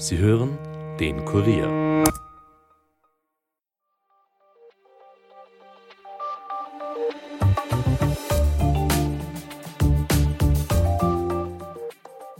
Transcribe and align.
Sie 0.00 0.16
hören 0.16 0.56
den 1.00 1.24
Kurier. 1.24 2.04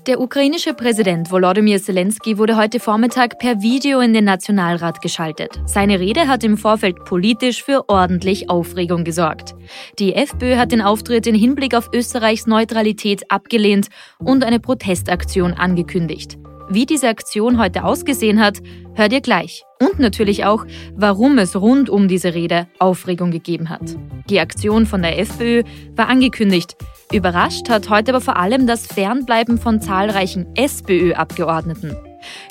Der 0.07 0.21
ukrainische 0.21 0.73
Präsident 0.73 1.33
Volodymyr 1.33 1.83
Zelensky 1.83 2.39
wurde 2.39 2.57
heute 2.57 2.79
Vormittag 2.79 3.41
per 3.41 3.61
Video 3.61 3.99
in 3.99 4.15
den 4.15 4.25
Nationalrat 4.25 5.03
geschaltet. 5.03 5.61
Seine 5.67 5.99
Rede 5.99 6.29
hat 6.29 6.45
im 6.45 6.59
Vorfeld 6.59 7.05
politisch 7.05 7.65
für 7.65 7.89
ordentlich 7.89 8.49
Aufregung 8.49 9.03
gesorgt. 9.03 9.57
Die 9.99 10.15
FPÖ 10.15 10.57
hat 10.57 10.71
den 10.71 10.81
Auftritt 10.81 11.27
in 11.27 11.35
Hinblick 11.35 11.75
auf 11.75 11.91
Österreichs 11.93 12.47
Neutralität 12.47 13.33
abgelehnt 13.33 13.89
und 14.19 14.45
eine 14.45 14.61
Protestaktion 14.61 15.55
angekündigt. 15.55 16.39
Wie 16.71 16.85
diese 16.85 17.09
Aktion 17.09 17.59
heute 17.59 17.85
ausgesehen 17.85 18.41
hat, 18.41 18.59
hört 18.95 19.13
ihr 19.13 19.23
gleich. 19.23 19.65
Und 19.81 19.99
natürlich 19.99 20.45
auch, 20.45 20.67
warum 20.95 21.39
es 21.39 21.57
rund 21.57 21.89
um 21.89 22.09
diese 22.09 22.35
Rede 22.35 22.69
Aufregung 22.79 23.31
gegeben 23.31 23.71
hat. 23.71 23.97
Die 24.29 24.39
Aktion 24.39 24.85
von 24.85 25.01
der 25.01 25.19
FPÖ 25.19 25.63
war 25.97 26.09
angekündigt. 26.09 26.77
Überrascht 27.11 27.71
hat 27.71 27.89
heute 27.89 28.13
aber 28.13 28.21
vor 28.21 28.37
allem 28.37 28.67
das 28.67 28.87
Fernbleiben 28.87 29.57
von 29.57 29.81
zahlreichen 29.81 30.47
SPÖ-Abgeordneten. 30.57 31.97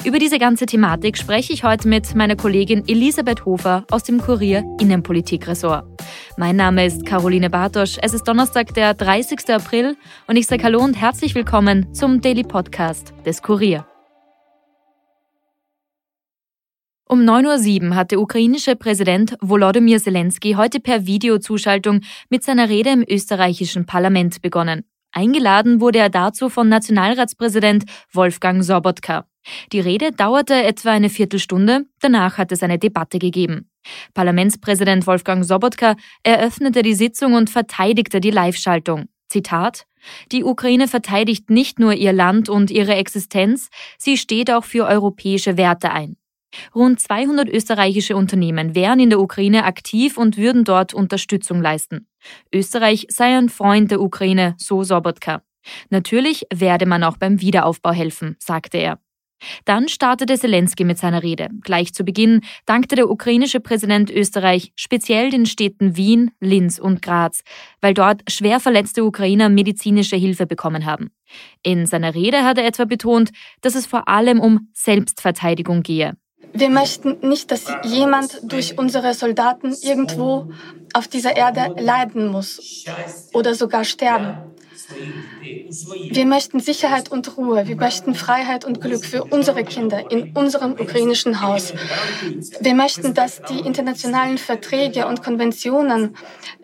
Über 0.03 0.17
diese 0.17 0.39
ganze 0.39 0.65
Thematik 0.65 1.17
spreche 1.17 1.53
ich 1.53 1.63
heute 1.63 1.87
mit 1.87 2.15
meiner 2.15 2.35
Kollegin 2.35 2.87
Elisabeth 2.87 3.45
Hofer 3.45 3.83
aus 3.91 4.03
dem 4.03 4.19
Kurier 4.19 4.63
Innenpolitik-Ressort. 4.79 5.85
Mein 6.37 6.55
Name 6.55 6.85
ist 6.85 7.05
Caroline 7.05 7.51
Bartosch. 7.51 7.97
Es 8.01 8.15
ist 8.15 8.27
Donnerstag, 8.27 8.73
der 8.73 8.95
30. 8.95 9.47
April 9.49 9.95
und 10.25 10.37
ich 10.37 10.47
sage 10.47 10.63
Hallo 10.63 10.79
und 10.79 10.95
herzlich 10.95 11.35
willkommen 11.35 11.93
zum 11.93 12.21
Daily 12.21 12.43
Podcast 12.43 13.13
des 13.25 13.43
Kurier. 13.43 13.85
Um 17.09 17.21
9.07 17.21 17.89
Uhr 17.89 17.95
hat 17.95 18.11
der 18.11 18.19
ukrainische 18.19 18.75
Präsident 18.75 19.37
Volodymyr 19.39 19.97
Zelensky 20.01 20.55
heute 20.55 20.81
per 20.81 21.05
Videozuschaltung 21.05 22.01
mit 22.29 22.43
seiner 22.43 22.67
Rede 22.67 22.89
im 22.89 23.05
österreichischen 23.07 23.85
Parlament 23.85 24.41
begonnen. 24.41 24.83
Eingeladen 25.13 25.79
wurde 25.79 25.99
er 25.99 26.09
dazu 26.09 26.49
von 26.49 26.67
Nationalratspräsident 26.67 27.85
Wolfgang 28.11 28.61
Sobotka. 28.61 29.25
Die 29.71 29.79
Rede 29.79 30.11
dauerte 30.11 30.61
etwa 30.61 30.91
eine 30.91 31.07
Viertelstunde, 31.09 31.85
danach 32.01 32.37
hat 32.37 32.51
es 32.51 32.61
eine 32.61 32.77
Debatte 32.77 33.19
gegeben. 33.19 33.69
Parlamentspräsident 34.13 35.07
Wolfgang 35.07 35.45
Sobotka 35.45 35.95
eröffnete 36.23 36.81
die 36.81 36.93
Sitzung 36.93 37.35
und 37.35 37.49
verteidigte 37.49 38.19
die 38.19 38.31
Live-Schaltung. 38.31 39.05
Zitat 39.29 39.85
Die 40.33 40.43
Ukraine 40.43 40.89
verteidigt 40.89 41.49
nicht 41.49 41.79
nur 41.79 41.93
ihr 41.93 42.11
Land 42.11 42.49
und 42.49 42.69
ihre 42.69 42.95
Existenz, 42.95 43.69
sie 43.97 44.17
steht 44.17 44.51
auch 44.51 44.65
für 44.65 44.85
europäische 44.85 45.55
Werte 45.55 45.91
ein. 45.91 46.17
Rund 46.73 46.99
200 46.99 47.49
österreichische 47.49 48.15
Unternehmen 48.15 48.75
wären 48.75 48.99
in 48.99 49.09
der 49.09 49.19
Ukraine 49.19 49.65
aktiv 49.65 50.17
und 50.17 50.37
würden 50.37 50.63
dort 50.63 50.93
Unterstützung 50.93 51.61
leisten. 51.61 52.07
Österreich 52.53 53.07
sei 53.09 53.37
ein 53.37 53.49
Freund 53.49 53.91
der 53.91 54.01
Ukraine, 54.01 54.55
so 54.57 54.83
Sobotka. 54.83 55.43
Natürlich 55.89 56.45
werde 56.53 56.85
man 56.85 57.03
auch 57.03 57.17
beim 57.17 57.41
Wiederaufbau 57.41 57.91
helfen, 57.91 58.35
sagte 58.39 58.77
er. 58.77 58.99
Dann 59.65 59.87
startete 59.87 60.37
Zelensky 60.37 60.83
mit 60.83 60.97
seiner 60.97 61.21
Rede. 61.21 61.49
Gleich 61.61 61.93
zu 61.93 62.03
Beginn 62.03 62.41
dankte 62.65 62.95
der 62.95 63.09
ukrainische 63.09 63.59
Präsident 63.59 64.09
Österreich 64.09 64.71
speziell 64.75 65.29
den 65.29 65.45
Städten 65.45 65.95
Wien, 65.95 66.31
Linz 66.39 66.79
und 66.79 67.01
Graz, 67.01 67.43
weil 67.81 67.93
dort 67.93 68.23
schwer 68.31 68.59
verletzte 68.59 69.03
Ukrainer 69.03 69.49
medizinische 69.49 70.15
Hilfe 70.15 70.47
bekommen 70.47 70.85
haben. 70.85 71.11
In 71.61 71.85
seiner 71.85 72.15
Rede 72.15 72.43
hat 72.43 72.57
er 72.57 72.65
etwa 72.65 72.85
betont, 72.85 73.31
dass 73.61 73.75
es 73.75 73.85
vor 73.85 74.07
allem 74.07 74.39
um 74.39 74.69
Selbstverteidigung 74.73 75.83
gehe. 75.83 76.17
Wir 76.53 76.69
möchten 76.69 77.17
nicht, 77.27 77.51
dass 77.51 77.65
jemand 77.83 78.39
durch 78.43 78.77
unsere 78.77 79.13
Soldaten 79.13 79.75
irgendwo 79.81 80.51
auf 80.93 81.07
dieser 81.07 81.35
Erde 81.35 81.75
leiden 81.79 82.27
muss 82.27 82.85
oder 83.33 83.53
sogar 83.53 83.83
sterben. 83.83 84.37
Wir 86.09 86.25
möchten 86.25 86.59
Sicherheit 86.59 87.11
und 87.11 87.37
Ruhe. 87.37 87.67
Wir 87.67 87.75
möchten 87.75 88.15
Freiheit 88.15 88.63
und 88.63 88.79
Glück 88.79 89.03
für 89.05 89.23
unsere 89.23 89.63
Kinder 89.63 90.09
in 90.11 90.31
unserem 90.33 90.73
ukrainischen 90.73 91.41
Haus. 91.41 91.73
Wir 92.61 92.73
möchten, 92.73 93.13
dass 93.13 93.41
die 93.43 93.59
internationalen 93.59 94.37
Verträge 94.37 95.07
und 95.07 95.23
Konventionen, 95.23 96.15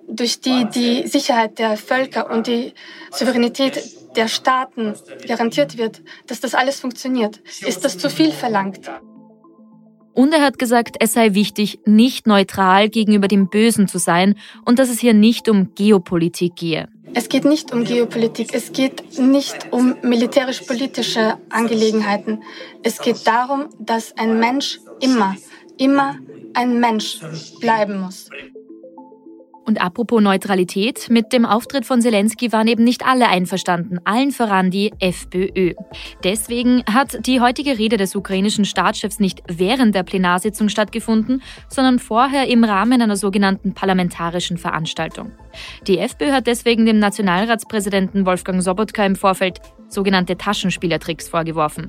durch 0.08 0.42
die 0.42 0.66
die 0.66 1.08
Sicherheit 1.08 1.60
der 1.60 1.78
Völker 1.78 2.30
und 2.30 2.48
die 2.48 2.74
Souveränität 3.12 3.82
der 4.16 4.28
Staaten 4.28 4.94
garantiert 5.28 5.78
wird, 5.78 6.02
dass 6.28 6.40
das 6.40 6.54
alles 6.56 6.80
funktioniert. 6.80 7.42
Ist 7.66 7.84
das 7.84 7.98
zu 7.98 8.10
viel 8.10 8.32
verlangt? 8.32 8.90
Und 10.14 10.34
er 10.34 10.42
hat 10.42 10.60
gesagt, 10.60 10.96
es 11.00 11.14
sei 11.14 11.34
wichtig, 11.34 11.80
nicht 11.86 12.28
neutral 12.28 12.90
gegenüber 12.90 13.28
dem 13.28 13.50
Bösen 13.50 13.88
zu 13.88 13.98
sein 13.98 14.36
und 14.64 14.80
dass 14.80 14.90
es 14.90 15.00
hier 15.00 15.14
nicht 15.14 15.50
um 15.50 15.74
Geopolitik 15.76 16.56
gehe. 16.56 16.88
Es 17.16 17.30
geht 17.30 17.46
nicht 17.46 17.72
um 17.72 17.84
Geopolitik, 17.84 18.54
es 18.54 18.72
geht 18.72 19.20
nicht 19.20 19.72
um 19.72 19.96
militärisch-politische 20.02 21.38
Angelegenheiten. 21.50 22.42
Es 22.82 23.00
geht 23.00 23.28
darum, 23.28 23.66
dass 23.80 24.18
ein 24.18 24.40
Mensch 24.40 24.80
immer, 25.00 25.36
immer 25.78 26.18
ein 26.54 26.80
Mensch 26.80 27.20
bleiben 27.60 28.02
muss. 28.02 28.30
Und 29.66 29.82
apropos 29.82 30.22
Neutralität, 30.22 31.10
mit 31.10 31.32
dem 31.32 31.46
Auftritt 31.46 31.86
von 31.86 32.02
Zelensky 32.02 32.52
waren 32.52 32.68
eben 32.68 32.84
nicht 32.84 33.06
alle 33.06 33.30
einverstanden, 33.30 33.98
allen 34.04 34.32
voran 34.32 34.72
die 34.72 34.92
FPÖ. 35.00 35.74
Deswegen 36.24 36.84
hat 36.92 37.26
die 37.26 37.40
heutige 37.40 37.78
Rede 37.80 37.96
des 37.96 38.16
ukrainischen 38.16 38.66
Staatschefs 38.66 39.20
nicht 39.20 39.42
während 39.48 39.96
der 39.96 40.04
Plenarsitzung 40.04 40.68
stattgefunden, 40.68 41.42
sondern 41.70 42.00
vorher 42.00 42.48
im 42.48 42.64
Rahmen 42.66 43.02
einer 43.02 43.16
sogenannten 43.16 43.74
parlamentarischen 43.74 44.58
Veranstaltung. 44.58 45.32
Die 45.88 45.98
FPÖ 45.98 46.32
hat 46.32 46.48
deswegen 46.48 46.86
dem 46.86 47.00
Nationalratspräsidenten 47.00 48.26
Wolfgang 48.26 48.62
Sobotka 48.62 49.06
im 49.06 49.16
Vorfeld 49.16 49.62
sogenannte 49.88 50.38
Taschenspielertricks 50.38 51.30
vorgeworfen. 51.30 51.88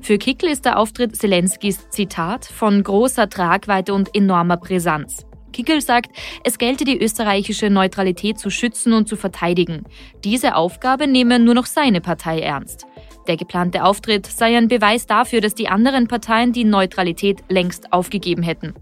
Für 0.00 0.18
Kickl 0.18 0.46
ist 0.46 0.64
der 0.64 0.78
Auftritt 0.78 1.16
Zelenskys 1.16 1.88
Zitat 1.90 2.44
von 2.44 2.82
großer 2.82 3.28
Tragweite 3.28 3.94
und 3.94 4.14
enormer 4.14 4.58
Brisanz. 4.58 5.26
Kickel 5.56 5.80
sagt, 5.80 6.14
es 6.44 6.58
gelte 6.58 6.84
die 6.84 7.02
österreichische 7.02 7.70
Neutralität 7.70 8.38
zu 8.38 8.50
schützen 8.50 8.92
und 8.92 9.08
zu 9.08 9.16
verteidigen. 9.16 9.84
Diese 10.22 10.54
Aufgabe 10.54 11.06
nehme 11.06 11.38
nur 11.38 11.54
noch 11.54 11.64
seine 11.64 12.02
Partei 12.02 12.40
ernst. 12.40 12.86
Der 13.26 13.38
geplante 13.38 13.82
Auftritt 13.82 14.26
sei 14.26 14.54
ein 14.54 14.68
Beweis 14.68 15.06
dafür, 15.06 15.40
dass 15.40 15.54
die 15.54 15.68
anderen 15.68 16.08
Parteien 16.08 16.52
die 16.52 16.64
Neutralität 16.64 17.42
längst 17.48 17.90
aufgegeben 17.94 18.42
hätten. 18.42 18.74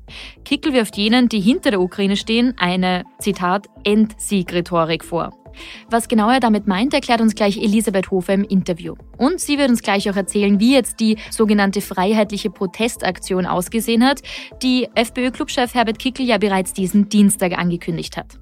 Kickel 0.45 0.73
wirft 0.73 0.97
jenen, 0.97 1.29
die 1.29 1.41
hinter 1.41 1.71
der 1.71 1.81
Ukraine 1.81 2.17
stehen, 2.17 2.55
eine, 2.59 3.05
Zitat, 3.21 3.69
Endsieg-Rhetorik 3.85 5.05
vor. 5.05 5.44
Was 5.91 6.09
genau 6.09 6.31
er 6.31 6.41
damit 6.41 6.67
meint, 6.67 6.95
erklärt 6.95 7.21
uns 7.21 7.35
gleich 7.35 7.57
Elisabeth 7.57 8.11
Hofer 8.11 8.35
im 8.35 8.45
Interview. 8.45 8.95
Und 9.19 9.41
sie 9.41 9.59
wird 9.59 9.71
uns 9.71 9.83
gleich 9.83 10.11
auch 10.11 10.17
erzählen, 10.17 10.61
wie 10.61 10.75
jetzt 10.75 11.01
die 11.01 11.19
sogenannte 11.31 11.81
freiheitliche 11.81 12.51
Protestaktion 12.51 13.47
ausgesehen 13.47 14.05
hat, 14.05 14.23
die 14.63 14.89
FPÖ-Clubchef 14.95 15.75
Herbert 15.75 15.99
Kickel 15.99 16.27
ja 16.27 16.39
bereits 16.39 16.73
diesen 16.73 17.09
Dienstag 17.09 17.59
angekündigt 17.59 18.17
hat. 18.17 18.39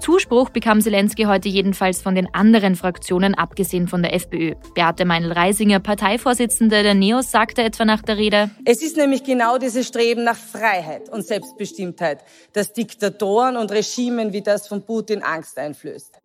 Zuspruch 0.00 0.50
bekam 0.50 0.80
Zelensky 0.80 1.24
heute 1.24 1.48
jedenfalls 1.48 2.00
von 2.00 2.14
den 2.14 2.32
anderen 2.32 2.76
Fraktionen, 2.76 3.34
abgesehen 3.34 3.88
von 3.88 4.02
der 4.02 4.14
FPÖ. 4.14 4.54
Beate 4.74 5.04
Meinl-Reisinger, 5.04 5.80
Parteivorsitzende 5.80 6.82
der 6.82 6.94
NEOS, 6.94 7.30
sagte 7.30 7.62
etwa 7.62 7.84
nach 7.84 8.02
der 8.02 8.16
Rede, 8.16 8.50
Es 8.64 8.82
ist 8.82 8.96
nämlich 8.96 9.24
genau 9.24 9.58
dieses 9.58 9.88
Streben 9.88 10.24
nach 10.24 10.36
Freiheit 10.36 11.08
und 11.08 11.26
Selbstbestimmtheit, 11.26 12.20
das 12.52 12.72
Diktatoren 12.72 13.56
und 13.56 13.72
Regimen 13.72 14.32
wie 14.32 14.42
das 14.42 14.68
von 14.68 14.84
Putin 14.84 15.22
Angst 15.22 15.58
einflößt. 15.58 16.20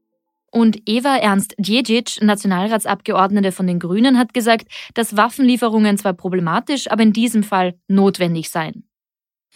Und 0.53 0.83
Eva 0.85 1.17
Ernst 1.17 1.55
Djedzic, 1.57 2.21
Nationalratsabgeordnete 2.21 3.51
von 3.51 3.65
den 3.65 3.79
Grünen, 3.79 4.19
hat 4.19 4.35
gesagt, 4.35 4.67
dass 4.93 5.17
Waffenlieferungen 5.17 5.97
zwar 5.97 6.13
problematisch, 6.13 6.91
aber 6.91 7.01
in 7.01 7.11
diesem 7.11 7.41
Fall 7.41 7.73
notwendig 7.87 8.51
seien. 8.51 8.87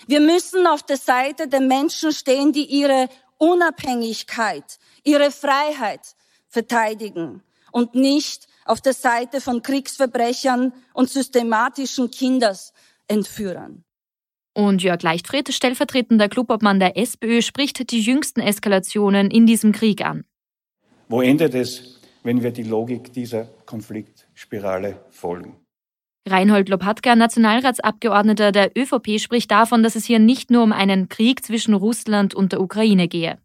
Wir 0.07 0.19
müssen 0.19 0.65
auf 0.65 0.81
der 0.81 0.97
Seite 0.97 1.47
der 1.47 1.61
Menschen 1.61 2.11
stehen, 2.11 2.51
die 2.51 2.65
ihre 2.65 3.09
Unabhängigkeit, 3.37 4.79
ihre 5.03 5.29
Freiheit 5.29 6.01
verteidigen 6.47 7.43
und 7.71 7.93
nicht 7.93 8.47
auf 8.65 8.81
der 8.81 8.93
Seite 8.93 9.39
von 9.39 9.61
Kriegsverbrechern 9.61 10.73
und 10.93 11.11
systematischen 11.11 12.09
Kindesentführern. 12.09 13.83
Und 14.55 14.81
Jörg 14.81 15.03
Leichtfried, 15.03 15.53
stellvertretender 15.53 16.27
Clubobmann 16.27 16.79
der 16.79 16.97
SPÖ, 16.97 17.43
spricht 17.43 17.91
die 17.91 18.01
jüngsten 18.01 18.39
Eskalationen 18.39 19.29
in 19.29 19.45
diesem 19.45 19.73
Krieg 19.73 20.03
an. 20.03 20.25
Wo 21.09 21.21
endet 21.21 21.55
es, 21.55 22.01
wenn 22.23 22.43
wir 22.43 22.51
die 22.51 22.63
Logik 22.63 23.13
dieser 23.13 23.45
Konfliktspirale 23.65 24.99
folgen? 25.09 25.55
Reinhold 26.27 26.67
Lopatka, 26.67 27.15
Nationalratsabgeordneter 27.15 28.51
der 28.51 28.71
ÖVP, 28.77 29.19
spricht 29.19 29.49
davon, 29.49 29.83
dass 29.83 29.95
es 29.95 30.03
hier 30.03 30.19
nicht 30.19 30.51
nur 30.51 30.63
um 30.63 30.73
einen 30.73 31.07
Krieg 31.07 31.45
zwischen 31.45 31.73
Russland 31.73 32.35
und 32.35 32.51
der 32.51 32.59
Ukraine 32.59 33.07
gehe. 33.07 33.37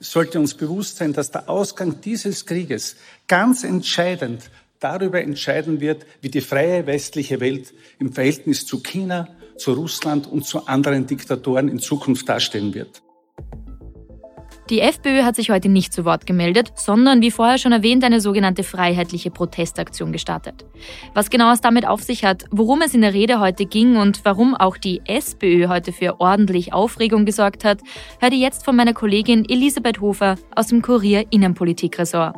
Es 0.00 0.12
sollte 0.12 0.40
uns 0.40 0.54
bewusst 0.54 0.96
sein, 0.96 1.12
dass 1.12 1.30
der 1.30 1.50
Ausgang 1.50 2.00
dieses 2.00 2.46
Krieges 2.46 2.96
ganz 3.26 3.64
entscheidend 3.64 4.50
darüber 4.80 5.20
entscheiden 5.20 5.80
wird, 5.80 6.06
wie 6.22 6.30
die 6.30 6.40
freie 6.40 6.86
westliche 6.86 7.40
Welt 7.40 7.74
im 7.98 8.12
Verhältnis 8.12 8.64
zu 8.64 8.80
China, 8.80 9.28
zu 9.56 9.72
Russland 9.72 10.26
und 10.26 10.46
zu 10.46 10.66
anderen 10.66 11.06
Diktatoren 11.06 11.68
in 11.68 11.80
Zukunft 11.80 12.28
dastehen 12.28 12.72
wird. 12.72 13.02
Die 14.70 14.80
FPÖ 14.80 15.22
hat 15.22 15.34
sich 15.34 15.50
heute 15.50 15.70
nicht 15.70 15.94
zu 15.94 16.04
Wort 16.04 16.26
gemeldet, 16.26 16.72
sondern 16.74 17.22
wie 17.22 17.30
vorher 17.30 17.56
schon 17.56 17.72
erwähnt, 17.72 18.04
eine 18.04 18.20
sogenannte 18.20 18.62
freiheitliche 18.62 19.30
Protestaktion 19.30 20.12
gestartet. 20.12 20.66
Was 21.14 21.30
genau 21.30 21.50
es 21.52 21.62
damit 21.62 21.86
auf 21.86 22.02
sich 22.02 22.22
hat, 22.22 22.44
worum 22.50 22.82
es 22.82 22.92
in 22.92 23.00
der 23.00 23.14
Rede 23.14 23.40
heute 23.40 23.64
ging 23.64 23.96
und 23.96 24.26
warum 24.26 24.54
auch 24.54 24.76
die 24.76 25.00
SPÖ 25.06 25.68
heute 25.68 25.92
für 25.92 26.20
ordentlich 26.20 26.74
Aufregung 26.74 27.24
gesorgt 27.24 27.64
hat, 27.64 27.80
hört 28.20 28.34
ihr 28.34 28.40
jetzt 28.40 28.66
von 28.66 28.76
meiner 28.76 28.92
Kollegin 28.92 29.48
Elisabeth 29.48 30.02
Hofer 30.02 30.36
aus 30.54 30.66
dem 30.66 30.82
Kurier 30.82 31.24
Innenpolitik-Ressort. 31.30 32.36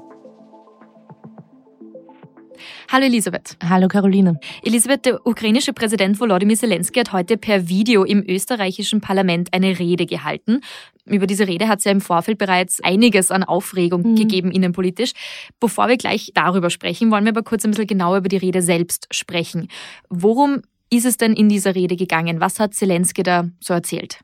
Hallo 2.92 3.04
Elisabeth. 3.04 3.56
Hallo 3.62 3.86
Caroline. 3.86 4.40
Elisabeth, 4.64 5.06
der 5.06 5.24
ukrainische 5.24 5.72
Präsident 5.72 6.18
Volodymyr 6.18 6.56
Zelensky 6.56 6.98
hat 6.98 7.12
heute 7.12 7.36
per 7.36 7.68
Video 7.68 8.02
im 8.02 8.24
österreichischen 8.28 9.00
Parlament 9.00 9.54
eine 9.54 9.78
Rede 9.78 10.06
gehalten. 10.06 10.60
Über 11.04 11.28
diese 11.28 11.46
Rede 11.46 11.68
hat 11.68 11.78
es 11.78 11.84
ja 11.84 11.92
im 11.92 12.00
Vorfeld 12.00 12.38
bereits 12.38 12.82
einiges 12.82 13.30
an 13.30 13.44
Aufregung 13.44 14.02
mhm. 14.02 14.16
gegeben 14.16 14.50
innenpolitisch. 14.50 15.12
Bevor 15.60 15.86
wir 15.86 15.98
gleich 15.98 16.32
darüber 16.34 16.68
sprechen, 16.68 17.12
wollen 17.12 17.22
wir 17.22 17.30
aber 17.30 17.44
kurz 17.44 17.64
ein 17.64 17.70
bisschen 17.70 17.86
genauer 17.86 18.18
über 18.18 18.28
die 18.28 18.38
Rede 18.38 18.60
selbst 18.60 19.06
sprechen. 19.12 19.68
Worum 20.08 20.62
ist 20.90 21.06
es 21.06 21.16
denn 21.16 21.34
in 21.34 21.48
dieser 21.48 21.76
Rede 21.76 21.94
gegangen? 21.94 22.40
Was 22.40 22.58
hat 22.58 22.74
Zelensky 22.74 23.22
da 23.22 23.48
so 23.60 23.72
erzählt? 23.72 24.18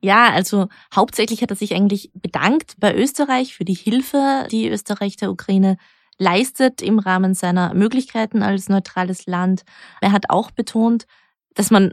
Ja, 0.00 0.32
also 0.32 0.66
hauptsächlich 0.92 1.40
hat 1.40 1.50
er 1.50 1.56
sich 1.56 1.72
eigentlich 1.72 2.10
bedankt 2.14 2.74
bei 2.78 2.92
Österreich 2.96 3.54
für 3.54 3.64
die 3.64 3.74
Hilfe, 3.74 4.48
die 4.50 4.68
Österreich 4.68 5.16
der 5.18 5.30
Ukraine 5.30 5.76
leistet 6.22 6.80
im 6.80 6.98
Rahmen 6.98 7.34
seiner 7.34 7.74
Möglichkeiten 7.74 8.42
als 8.42 8.68
neutrales 8.68 9.26
Land. 9.26 9.62
Er 10.00 10.12
hat 10.12 10.30
auch 10.30 10.52
betont, 10.52 11.06
dass 11.54 11.70
man 11.70 11.92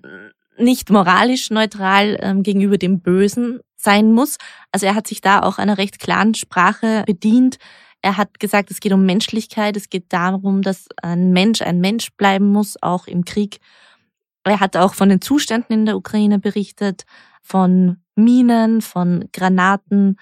nicht 0.58 0.90
moralisch 0.90 1.50
neutral 1.50 2.18
ähm, 2.22 2.44
gegenüber 2.44 2.78
dem 2.78 3.02
Bösen 3.02 3.60
sein 3.76 4.12
muss. 4.12 4.38
Also 4.72 4.86
er 4.86 4.96
hat 4.96 5.08
sich 5.08 5.22
da 5.22 5.42
auch 5.42 5.58
einer 5.58 5.78
recht 5.78 6.00
klaren 6.00 6.36
Sprache 6.36 7.04
bedient. 7.06 7.58
Er 8.02 8.18
hat 8.18 8.40
gesagt, 8.40 8.72
es 8.72 8.80
geht 8.80 8.94
um 8.94 9.06
Menschlichkeit, 9.06 9.76
es 9.76 9.90
geht 9.90 10.14
darum, 10.14 10.62
dass 10.62 10.88
ein 11.02 11.32
Mensch 11.32 11.62
ein 11.62 11.80
Mensch 11.80 12.12
bleiben 12.16 12.52
muss, 12.52 12.82
auch 12.82 13.08
im 13.08 13.26
Krieg. 13.26 13.60
Er 14.44 14.60
hat 14.60 14.78
auch 14.78 14.94
von 14.94 15.10
den 15.10 15.22
Zuständen 15.22 15.74
in 15.74 15.86
der 15.86 15.98
Ukraine 15.98 16.40
berichtet, 16.40 17.04
von 17.42 17.98
Minen, 18.16 18.82
von 18.82 19.26
Granaten, 19.34 20.18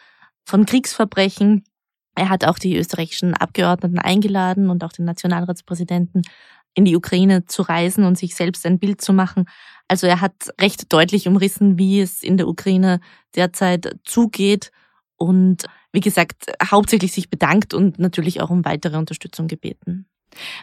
von 0.45 0.65
Kriegsverbrechen. 0.65 1.65
Er 2.17 2.29
hat 2.29 2.45
auch 2.45 2.57
die 2.57 2.75
österreichischen 2.75 3.35
Abgeordneten 3.35 3.99
eingeladen 3.99 4.71
und 4.71 4.83
auch 4.83 4.91
den 4.91 5.05
Nationalratspräsidenten 5.05 6.23
in 6.73 6.83
die 6.83 6.95
Ukraine 6.95 7.45
zu 7.45 7.61
reisen 7.61 8.05
und 8.05 8.17
sich 8.17 8.33
selbst 8.33 8.65
ein 8.65 8.79
Bild 8.79 9.01
zu 9.01 9.13
machen. 9.13 9.45
Also 9.87 10.07
er 10.07 10.19
hat 10.19 10.33
recht 10.59 10.91
deutlich 10.91 11.27
umrissen, 11.27 11.77
wie 11.77 12.01
es 12.01 12.23
in 12.23 12.37
der 12.37 12.47
Ukraine 12.47 13.01
derzeit 13.35 13.99
zugeht 14.03 14.71
und 15.15 15.65
wie 15.93 15.99
gesagt, 15.99 16.47
hauptsächlich 16.63 17.13
sich 17.13 17.29
bedankt 17.29 17.75
und 17.75 17.99
natürlich 17.99 18.41
auch 18.41 18.49
um 18.49 18.65
weitere 18.65 18.97
Unterstützung 18.97 19.47
gebeten. 19.47 20.07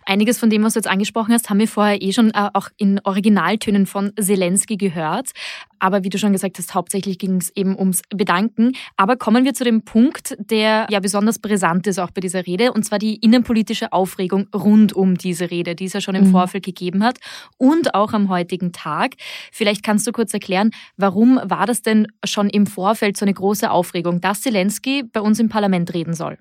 Einiges 0.07 0.39
von 0.39 0.51
dem, 0.51 0.63
was 0.63 0.75
du 0.75 0.79
jetzt 0.79 0.89
angesprochen 0.89 1.33
hast, 1.33 1.51
haben 1.51 1.59
wir 1.59 1.69
vorher 1.69 2.01
eh 2.01 2.13
schon 2.13 2.31
äh, 2.31 2.51
auch 2.53 2.69
in 2.77 3.01
Originaltönen 3.05 3.87
von 3.87 4.13
Zelensky 4.19 4.77
gehört. 4.77 5.31
Aber 5.79 6.03
wie 6.03 6.09
du 6.09 6.19
schon 6.19 6.33
gesagt 6.33 6.59
hast, 6.59 6.75
hauptsächlich 6.75 7.19
ging 7.19 7.37
es 7.37 7.51
eben 7.55 7.79
ums 7.79 8.03
Bedanken. 8.09 8.73
Aber 8.97 9.17
kommen 9.17 9.45
wir 9.45 9.53
zu 9.53 9.65
dem 9.65 9.83
Punkt, 9.83 10.35
der 10.39 10.87
ja 10.89 11.01
besonders 11.01 11.39
brisant 11.39 11.87
ist 11.87 11.99
auch 11.99 12.11
bei 12.11 12.21
dieser 12.21 12.47
Rede, 12.47 12.73
und 12.73 12.85
zwar 12.85 12.99
die 12.99 13.17
innenpolitische 13.17 13.93
Aufregung 13.93 14.47
rund 14.55 14.95
um 14.95 15.19
diese 15.19 15.51
Rede, 15.51 15.75
die 15.75 15.85
es 15.85 15.93
ja 15.93 16.01
schon 16.01 16.15
im 16.15 16.29
mhm. 16.29 16.31
Vorfeld 16.31 16.65
gegeben 16.65 17.05
hat 17.05 17.19
und 17.59 17.95
auch 17.95 18.13
am 18.13 18.29
heutigen 18.29 18.73
Tag. 18.73 19.15
Vielleicht 19.53 19.83
kannst 19.83 20.07
du 20.07 20.13
kurz 20.13 20.33
erklären, 20.33 20.71
warum 20.97 21.39
war 21.45 21.67
das 21.67 21.83
denn 21.83 22.07
schon 22.25 22.49
im 22.49 22.67
Vorfeld 22.67 23.17
so 23.17 23.25
eine 23.25 23.35
große 23.35 23.71
Aufregung, 23.71 24.21
dass 24.21 24.41
Zelensky 24.41 25.03
bei 25.03 25.21
uns 25.21 25.39
im 25.39 25.49
Parlament 25.49 25.93
reden 25.93 26.15
soll? 26.15 26.39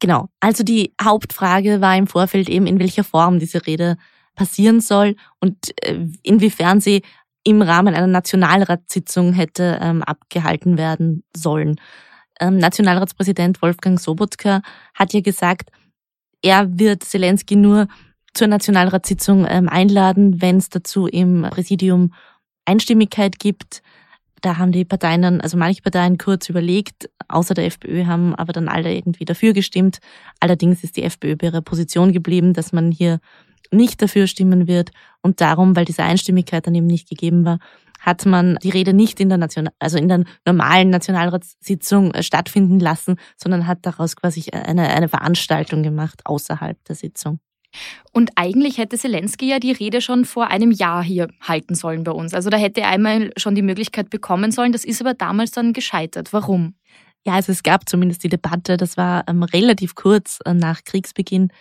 Genau. 0.00 0.28
Also 0.40 0.64
die 0.64 0.94
Hauptfrage 1.02 1.80
war 1.80 1.96
im 1.96 2.06
Vorfeld 2.06 2.48
eben, 2.48 2.66
in 2.66 2.80
welcher 2.80 3.04
Form 3.04 3.38
diese 3.38 3.66
Rede 3.66 3.96
passieren 4.34 4.80
soll 4.80 5.16
und 5.40 5.56
äh, 5.84 6.06
inwiefern 6.22 6.80
sie 6.80 7.02
im 7.44 7.62
Rahmen 7.62 7.94
einer 7.94 8.06
Nationalratssitzung 8.06 9.32
hätte 9.32 9.78
ähm, 9.80 10.02
abgehalten 10.02 10.78
werden 10.78 11.22
sollen. 11.36 11.80
Ähm, 12.38 12.58
Nationalratspräsident 12.58 13.60
Wolfgang 13.62 14.00
Sobotka 14.00 14.62
hat 14.94 15.12
ja 15.12 15.20
gesagt, 15.20 15.70
er 16.42 16.78
wird 16.78 17.04
Zelensky 17.04 17.56
nur 17.56 17.88
zur 18.32 18.46
Nationalratssitzung 18.46 19.46
ähm, 19.48 19.68
einladen, 19.68 20.40
wenn 20.40 20.56
es 20.56 20.70
dazu 20.70 21.06
im 21.06 21.46
Präsidium 21.50 22.14
Einstimmigkeit 22.64 23.38
gibt. 23.38 23.82
Da 24.40 24.56
haben 24.56 24.72
die 24.72 24.84
Parteien 24.84 25.22
dann, 25.22 25.40
also 25.40 25.58
manche 25.58 25.82
Parteien 25.82 26.16
kurz 26.16 26.48
überlegt, 26.48 27.10
außer 27.30 27.54
der 27.54 27.66
FPÖ 27.66 28.06
haben 28.06 28.34
aber 28.34 28.52
dann 28.52 28.68
alle 28.68 28.94
irgendwie 28.94 29.24
dafür 29.24 29.52
gestimmt. 29.52 29.98
Allerdings 30.40 30.84
ist 30.84 30.96
die 30.96 31.02
FPÖ 31.02 31.36
bei 31.36 31.46
ihrer 31.46 31.62
Position 31.62 32.12
geblieben, 32.12 32.52
dass 32.52 32.72
man 32.72 32.90
hier 32.90 33.20
nicht 33.70 34.02
dafür 34.02 34.26
stimmen 34.26 34.66
wird. 34.66 34.90
Und 35.22 35.40
darum, 35.40 35.76
weil 35.76 35.84
diese 35.84 36.02
Einstimmigkeit 36.02 36.66
dann 36.66 36.74
eben 36.74 36.86
nicht 36.86 37.08
gegeben 37.08 37.44
war, 37.44 37.58
hat 38.00 38.24
man 38.24 38.56
die 38.62 38.70
Rede 38.70 38.94
nicht 38.94 39.20
in 39.20 39.28
der 39.28 39.38
National 39.38 39.72
also 39.78 39.98
in 39.98 40.08
der 40.08 40.24
normalen 40.46 40.90
Nationalratssitzung 40.90 42.12
äh, 42.12 42.22
stattfinden 42.22 42.80
lassen, 42.80 43.16
sondern 43.36 43.66
hat 43.66 43.80
daraus 43.82 44.16
quasi 44.16 44.50
eine, 44.50 44.88
eine 44.88 45.08
Veranstaltung 45.08 45.82
gemacht 45.82 46.22
außerhalb 46.24 46.82
der 46.84 46.96
Sitzung. 46.96 47.40
Und 48.12 48.32
eigentlich 48.34 48.78
hätte 48.78 48.98
Zelensky 48.98 49.48
ja 49.48 49.60
die 49.60 49.70
Rede 49.70 50.00
schon 50.00 50.24
vor 50.24 50.48
einem 50.48 50.72
Jahr 50.72 51.04
hier 51.04 51.28
halten 51.40 51.74
sollen 51.74 52.02
bei 52.02 52.10
uns. 52.10 52.34
Also 52.34 52.50
da 52.50 52.56
hätte 52.56 52.80
er 52.80 52.88
einmal 52.88 53.30
schon 53.36 53.54
die 53.54 53.62
Möglichkeit 53.62 54.10
bekommen 54.10 54.50
sollen. 54.50 54.72
Das 54.72 54.84
ist 54.84 55.00
aber 55.00 55.14
damals 55.14 55.52
dann 55.52 55.72
gescheitert. 55.72 56.32
Warum? 56.32 56.74
Ja, 57.26 57.34
also 57.34 57.52
es 57.52 57.62
gab 57.62 57.88
zumindest 57.88 58.24
die 58.24 58.28
Debatte, 58.28 58.76
das 58.76 58.96
war 58.96 59.24
ähm, 59.28 59.42
relativ 59.42 59.94
kurz 59.94 60.38
äh, 60.44 60.54
nach 60.54 60.84
Kriegsbeginn. 60.84 61.52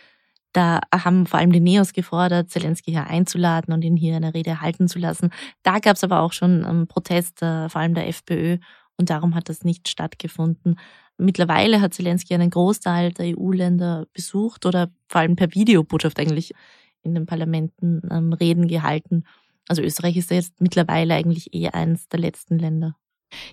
Da 0.54 0.80
haben 0.94 1.28
vor 1.28 1.40
allem 1.40 1.52
die 1.52 1.60
Neos 1.60 1.94
gefordert, 1.94 2.50
Zelensky 2.50 2.92
hier 2.92 3.08
einzuladen 3.08 3.74
und 3.74 3.84
ihn 3.84 3.96
hier 3.96 4.16
eine 4.16 4.34
Rede 4.34 4.62
halten 4.62 4.88
zu 4.88 4.98
lassen. 4.98 5.32
Da 5.64 5.80
gab 5.80 5.96
es 5.96 6.04
aber 6.04 6.22
auch 6.22 6.34
schon 6.34 6.66
ähm, 6.68 6.88
Protest, 6.88 7.42
äh, 7.42 7.70
vor 7.70 7.82
allem 7.82 7.94
der 7.94 8.08
FPÖ, 8.08 8.58
und 9.00 9.10
darum 9.10 9.34
hat 9.34 9.48
das 9.48 9.64
nicht 9.64 9.88
stattgefunden. 9.88 10.78
Mittlerweile 11.18 11.80
hat 11.80 11.94
Zelensky 11.94 12.34
einen 12.34 12.50
Großteil 12.50 13.14
der 13.14 13.38
EU-Länder 13.38 14.08
besucht 14.14 14.66
oder 14.66 14.92
vor 15.08 15.22
allem 15.22 15.38
per 15.38 15.54
Videobotschaft 15.54 16.20
eigentlich 16.20 16.54
in 17.02 17.16
den 17.16 17.26
Parlamenten 17.26 18.02
ähm, 18.12 18.34
Reden 18.34 18.68
gehalten. 18.68 19.24
Also 19.70 19.82
Österreich 19.82 20.18
ist 20.18 20.32
jetzt 20.32 20.60
mittlerweile 20.60 21.14
eigentlich 21.14 21.54
eh 21.54 21.70
eines 21.70 22.10
der 22.10 22.20
letzten 22.20 22.60
Länder. 22.60 22.98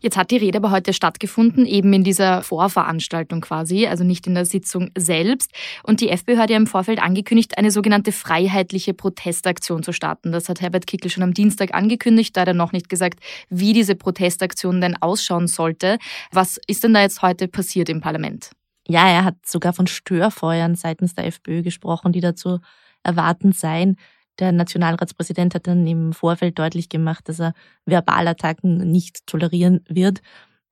Jetzt 0.01 0.17
hat 0.17 0.31
die 0.31 0.37
Rede 0.37 0.59
aber 0.59 0.71
heute 0.71 0.93
stattgefunden, 0.93 1.67
eben 1.67 1.93
in 1.93 2.05
dieser 2.05 2.43
Vorveranstaltung 2.43 3.41
quasi, 3.41 3.87
also 3.87 4.05
nicht 4.05 4.27
in 4.27 4.35
der 4.35 4.45
Sitzung 4.45 4.91
selbst. 4.97 5.51
Und 5.83 6.01
die 6.01 6.09
FPÖ 6.09 6.37
hat 6.37 6.51
ja 6.51 6.57
im 6.57 6.67
Vorfeld 6.67 7.03
angekündigt, 7.03 7.59
eine 7.59 7.71
sogenannte 7.71 8.13
freiheitliche 8.13 8.95
Protestaktion 8.95 9.83
zu 9.83 9.93
starten. 9.93 10.33
Das 10.33 10.49
hat 10.49 10.61
Herbert 10.61 10.87
Kickel 10.87 11.11
schon 11.11 11.23
am 11.23 11.35
Dienstag 11.35 11.75
angekündigt, 11.75 12.37
da 12.37 12.43
hat 12.43 12.49
er 12.49 12.55
noch 12.55 12.73
nicht 12.73 12.89
gesagt, 12.89 13.21
wie 13.49 13.73
diese 13.73 13.95
Protestaktion 13.95 14.81
denn 14.81 14.97
ausschauen 15.01 15.49
sollte. 15.49 15.99
Was 16.33 16.59
ist 16.67 16.85
denn 16.85 16.95
da 16.95 17.03
jetzt 17.03 17.23
heute 17.23 17.49
passiert 17.49 17.89
im 17.89 18.01
Parlament? 18.01 18.51
Ja, 18.89 19.09
er 19.09 19.25
hat 19.25 19.35
sogar 19.45 19.73
von 19.73 19.87
Störfeuern 19.87 20.77
seitens 20.77 21.15
der 21.15 21.27
FPÖ 21.27 21.63
gesprochen, 21.63 22.13
die 22.13 22.21
dazu 22.21 22.61
erwarten 23.03 23.53
seien. 23.53 23.97
Der 24.39 24.53
Nationalratspräsident 24.53 25.55
hat 25.55 25.67
dann 25.67 25.87
im 25.87 26.13
Vorfeld 26.13 26.59
deutlich 26.59 26.89
gemacht, 26.89 27.29
dass 27.29 27.41
er 27.41 27.55
Verbalattacken 27.87 28.79
nicht 28.91 29.27
tolerieren 29.27 29.83
wird. 29.89 30.21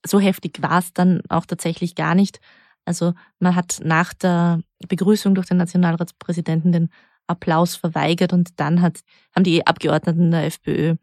So 0.05 0.21
heftig 0.21 0.61
war 0.61 0.79
es 0.79 0.93
dann 0.93 1.23
auch 1.29 1.47
tatsächlich 1.47 1.95
gar 1.95 2.15
nicht. 2.15 2.41
Also 2.85 3.15
man 3.39 3.55
hat 3.55 3.81
nach 3.83 4.13
der 4.13 4.61
Begrüßung 4.87 5.35
durch 5.35 5.47
den 5.47 5.57
Nationalratspräsidenten 5.57 6.73
den 6.73 6.91
Applaus 7.27 7.77
verweigert 7.77 8.35
und 8.35 8.61
dann 8.61 8.83
hat, 8.83 9.01
haben 9.35 9.45
die 9.45 9.67
Abgeordneten 9.67 10.31
der 10.31 10.45
FPÖ 10.45 10.97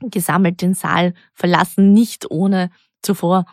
gesammelt 0.00 0.60
den 0.60 0.74
Saal 0.74 1.14
verlassen, 1.32 1.92
nicht 1.92 2.30
ohne 2.30 2.70
zuvor 3.02 3.46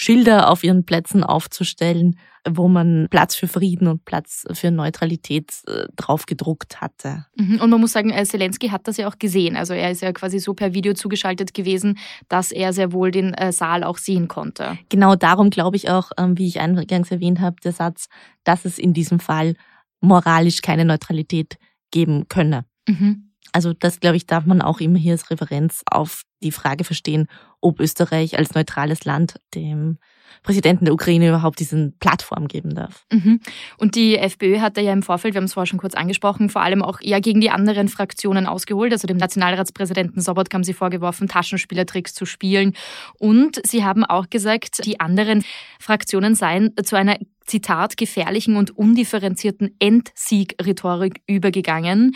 Schilder 0.00 0.48
auf 0.48 0.64
ihren 0.64 0.86
Plätzen 0.86 1.22
aufzustellen, 1.22 2.18
wo 2.48 2.68
man 2.68 3.06
Platz 3.10 3.34
für 3.34 3.48
Frieden 3.48 3.86
und 3.86 4.06
Platz 4.06 4.46
für 4.50 4.70
Neutralität 4.70 5.52
äh, 5.66 5.88
drauf 5.94 6.24
gedruckt 6.24 6.80
hatte. 6.80 7.26
Mhm. 7.36 7.60
Und 7.60 7.68
man 7.68 7.82
muss 7.82 7.92
sagen, 7.92 8.08
äh, 8.08 8.24
Zelensky 8.24 8.70
hat 8.70 8.88
das 8.88 8.96
ja 8.96 9.06
auch 9.08 9.18
gesehen. 9.18 9.56
Also 9.56 9.74
er 9.74 9.90
ist 9.90 10.00
ja 10.00 10.10
quasi 10.12 10.38
so 10.38 10.54
per 10.54 10.72
Video 10.72 10.94
zugeschaltet 10.94 11.52
gewesen, 11.52 11.98
dass 12.28 12.50
er 12.50 12.72
sehr 12.72 12.94
wohl 12.94 13.10
den 13.10 13.34
äh, 13.34 13.52
Saal 13.52 13.84
auch 13.84 13.98
sehen 13.98 14.26
konnte. 14.26 14.78
Genau 14.88 15.16
darum 15.16 15.50
glaube 15.50 15.76
ich 15.76 15.90
auch, 15.90 16.12
ähm, 16.16 16.38
wie 16.38 16.48
ich 16.48 16.60
eingangs 16.60 17.10
erwähnt 17.10 17.40
habe, 17.40 17.56
der 17.62 17.72
Satz, 17.72 18.08
dass 18.42 18.64
es 18.64 18.78
in 18.78 18.94
diesem 18.94 19.20
Fall 19.20 19.54
moralisch 20.00 20.62
keine 20.62 20.86
Neutralität 20.86 21.58
geben 21.90 22.26
könne. 22.28 22.64
Mhm. 22.88 23.32
Also 23.52 23.74
das, 23.74 24.00
glaube 24.00 24.16
ich, 24.16 24.26
darf 24.26 24.46
man 24.46 24.62
auch 24.62 24.80
immer 24.80 24.98
hier 24.98 25.12
als 25.12 25.30
Referenz 25.30 25.82
auf 25.90 26.22
die 26.42 26.52
Frage 26.52 26.84
verstehen, 26.84 27.26
ob 27.60 27.80
Österreich 27.80 28.38
als 28.38 28.54
neutrales 28.54 29.04
Land 29.04 29.40
dem 29.54 29.98
Präsidenten 30.42 30.86
der 30.86 30.94
Ukraine 30.94 31.28
überhaupt 31.28 31.60
diesen 31.60 31.96
Plattform 31.98 32.48
geben 32.48 32.74
darf. 32.74 33.04
Mhm. 33.12 33.40
Und 33.78 33.94
die 33.94 34.16
FPÖ 34.16 34.60
hat 34.60 34.76
da 34.76 34.80
ja 34.80 34.92
im 34.92 35.02
Vorfeld, 35.02 35.34
wir 35.34 35.38
haben 35.38 35.46
es 35.46 35.54
vorher 35.54 35.66
schon 35.66 35.78
kurz 35.78 35.94
angesprochen, 35.94 36.48
vor 36.48 36.62
allem 36.62 36.82
auch 36.82 37.00
eher 37.00 37.20
gegen 37.20 37.40
die 37.40 37.50
anderen 37.50 37.88
Fraktionen 37.88 38.46
ausgeholt. 38.46 38.92
Also 38.92 39.06
dem 39.06 39.18
Nationalratspräsidenten 39.18 40.22
Sobotka 40.22 40.54
haben 40.54 40.64
sie 40.64 40.72
vorgeworfen, 40.72 41.28
Taschenspielertricks 41.28 42.14
zu 42.14 42.24
spielen. 42.24 42.74
Und 43.18 43.60
sie 43.66 43.84
haben 43.84 44.04
auch 44.04 44.30
gesagt, 44.30 44.84
die 44.86 45.00
anderen 45.00 45.44
Fraktionen 45.78 46.34
seien 46.34 46.74
zu 46.82 46.96
einer 46.96 47.18
Zitat, 47.44 47.96
gefährlichen 47.96 48.56
und 48.56 48.76
undifferenzierten 48.76 49.74
Endsieg-Rhetorik 49.78 51.20
übergegangen. 51.26 52.14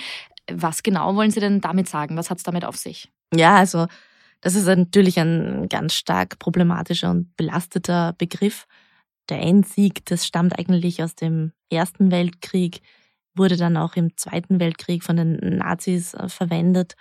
Was 0.50 0.82
genau 0.82 1.16
wollen 1.16 1.30
Sie 1.30 1.40
denn 1.40 1.60
damit 1.60 1.88
sagen? 1.88 2.16
Was 2.16 2.30
hat 2.30 2.38
es 2.38 2.44
damit 2.44 2.64
auf 2.64 2.76
sich? 2.76 3.10
Ja, 3.34 3.56
also 3.56 3.86
das 4.44 4.56
ist 4.56 4.66
natürlich 4.66 5.18
ein 5.18 5.70
ganz 5.70 5.94
stark 5.94 6.38
problematischer 6.38 7.10
und 7.10 7.34
belasteter 7.34 8.12
Begriff. 8.18 8.66
Der 9.30 9.40
Endsieg, 9.40 10.04
das 10.04 10.26
stammt 10.26 10.58
eigentlich 10.58 11.02
aus 11.02 11.14
dem 11.14 11.52
Ersten 11.70 12.10
Weltkrieg, 12.10 12.82
wurde 13.34 13.56
dann 13.56 13.78
auch 13.78 13.96
im 13.96 14.14
Zweiten 14.18 14.60
Weltkrieg 14.60 15.02
von 15.02 15.16
den 15.16 15.56
Nazis 15.56 16.12
äh, 16.12 16.28
verwendet. 16.28 16.92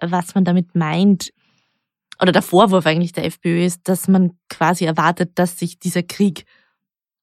Was 0.00 0.34
man 0.34 0.46
damit 0.46 0.74
meint, 0.74 1.34
oder 2.18 2.32
der 2.32 2.40
Vorwurf 2.40 2.86
eigentlich 2.86 3.12
der 3.12 3.26
FPÖ 3.26 3.62
ist, 3.62 3.82
dass 3.86 4.08
man 4.08 4.38
quasi 4.48 4.86
erwartet, 4.86 5.32
dass 5.34 5.58
sich 5.58 5.78
dieser 5.78 6.02
Krieg 6.02 6.44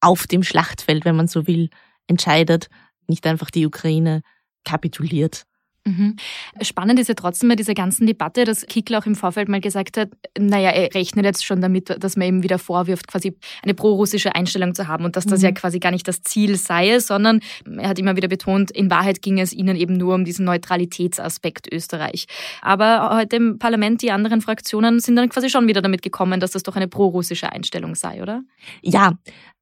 auf 0.02 0.28
dem 0.28 0.44
Schlachtfeld, 0.44 1.04
wenn 1.04 1.16
man 1.16 1.28
so 1.28 1.48
will, 1.48 1.72
entscheidet, 2.06 2.68
nicht 3.08 3.26
einfach 3.26 3.50
die 3.50 3.66
Ukraine 3.66 4.22
kapituliert. 4.64 5.47
Mhm. 5.88 6.16
Spannend 6.62 7.00
ist 7.00 7.08
ja 7.08 7.14
trotzdem 7.14 7.48
bei 7.48 7.56
dieser 7.56 7.74
ganzen 7.74 8.06
Debatte, 8.08 8.44
dass 8.44 8.66
Kickl 8.66 8.96
auch 8.96 9.06
im 9.06 9.16
Vorfeld 9.16 9.48
mal 9.48 9.62
gesagt 9.62 9.98
hat, 9.98 10.10
naja, 10.38 10.70
er 10.72 10.94
rechnet 10.94 11.24
jetzt 11.24 11.46
schon 11.46 11.62
damit, 11.62 12.04
dass 12.04 12.18
man 12.18 12.28
ihm 12.28 12.44
wieder 12.44 12.60
vorwirft, 12.60 13.08
quasi 13.08 13.38
eine 13.64 13.74
pro-russische 13.74 14.36
Einstellung 14.36 14.76
zu 14.76 14.88
haben 14.90 15.06
und 15.06 15.16
dass 15.16 15.26
das 15.26 15.40
mhm. 15.40 15.46
ja 15.46 15.52
quasi 15.54 15.80
gar 15.80 15.92
nicht 15.92 16.08
das 16.08 16.22
Ziel 16.24 16.58
sei, 16.58 17.00
sondern 17.00 17.40
er 17.78 17.88
hat 17.90 18.00
immer 18.00 18.18
wieder 18.18 18.28
betont, 18.28 18.70
in 18.72 18.92
Wahrheit 18.92 19.22
ging 19.22 19.40
es 19.40 19.54
ihnen 19.54 19.78
eben 19.78 19.96
nur 19.96 20.16
um 20.16 20.26
diesen 20.26 20.46
Neutralitätsaspekt 20.46 21.72
Österreich. 21.72 22.26
Aber 22.62 23.16
heute 23.16 23.38
im 23.38 23.60
Parlament, 23.60 24.02
die 24.02 24.12
anderen 24.12 24.42
Fraktionen 24.42 25.00
sind 25.00 25.16
dann 25.16 25.30
quasi 25.30 25.50
schon 25.50 25.68
wieder 25.68 25.82
damit 25.82 26.02
gekommen, 26.02 26.42
dass 26.42 26.52
das 26.52 26.64
doch 26.64 26.76
eine 26.76 26.90
pro-russische 26.90 27.52
Einstellung 27.54 27.96
sei, 27.96 28.22
oder? 28.22 28.42
Ja, 28.82 29.14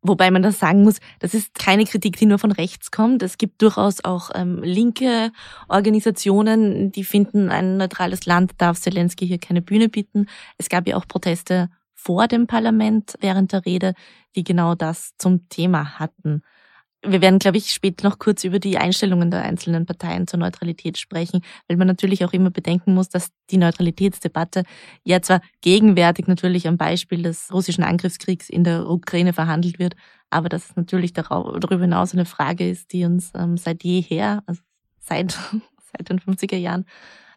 Wobei 0.08 0.30
man 0.30 0.44
das 0.44 0.60
sagen 0.60 0.84
muss, 0.84 1.00
das 1.20 1.34
ist 1.34 1.56
keine 1.56 1.84
Kritik, 1.86 2.18
die 2.18 2.28
nur 2.28 2.38
von 2.38 2.52
rechts 2.52 2.92
kommt. 2.92 3.24
Es 3.24 3.40
gibt 3.40 3.62
durchaus 3.64 4.04
auch 4.06 4.30
ähm, 4.36 4.62
linke 4.62 5.32
Organisationen, 5.68 6.92
die 6.92 7.04
finden, 7.04 7.50
ein 7.50 7.78
neutrales 7.78 8.28
Land 8.28 8.52
darf 8.60 8.80
Zelensky 8.80 9.26
hier 9.26 9.40
keine 9.40 9.64
Bühne 9.64 9.90
bieten. 9.90 10.28
Es 10.60 10.70
gab 10.70 10.88
ja 10.88 10.96
auch 10.96 11.08
Proteste 11.08 11.70
vor 11.96 12.28
dem 12.28 12.46
Parlament 12.46 13.16
während 13.20 13.52
der 13.52 13.66
Rede, 13.66 13.94
die 14.36 14.44
genau 14.44 14.76
das 14.76 15.14
zum 15.18 15.50
Thema 15.50 15.98
hatten. 15.98 16.44
Wir 17.08 17.22
werden, 17.22 17.40
glaube 17.40 17.58
ich, 17.58 17.72
später 17.72 18.08
noch 18.08 18.18
kurz 18.18 18.44
über 18.44 18.58
die 18.58 18.78
Einstellungen 18.78 19.30
der 19.30 19.44
einzelnen 19.44 19.86
Parteien 19.86 20.28
zur 20.28 20.40
Neutralität 20.40 20.98
sprechen, 20.98 21.42
weil 21.68 21.78
man 21.78 21.88
natürlich 21.88 22.26
auch 22.26 22.34
immer 22.34 22.50
bedenken 22.50 22.94
muss, 22.94 23.10
dass 23.10 23.30
die 23.52 23.58
Neutralitätsdebatte 23.58 24.64
ja 25.04 25.22
zwar 25.22 25.42
gegenwärtig 25.62 26.28
natürlich 26.28 26.68
am 26.68 26.78
Beispiel 26.78 27.22
des 27.22 27.54
russischen 27.54 27.84
Angriffskriegs 27.84 28.50
in 28.50 28.64
der 28.64 28.90
Ukraine 28.90 29.34
verhandelt 29.34 29.78
wird, 29.78 29.96
aber 30.30 30.50
dass 30.50 30.72
es 30.72 30.76
natürlich 30.76 31.14
darüber 31.14 31.80
hinaus 31.80 32.14
eine 32.14 32.26
Frage 32.26 32.68
ist, 32.68 32.92
die 32.92 33.06
uns 33.06 33.32
ähm, 33.36 33.58
seit 33.58 33.84
jeher, 33.84 34.42
also 34.48 34.62
seit, 35.00 35.32
seit 35.92 36.10
den 36.10 36.20
50er 36.20 36.58
Jahren, 36.58 36.86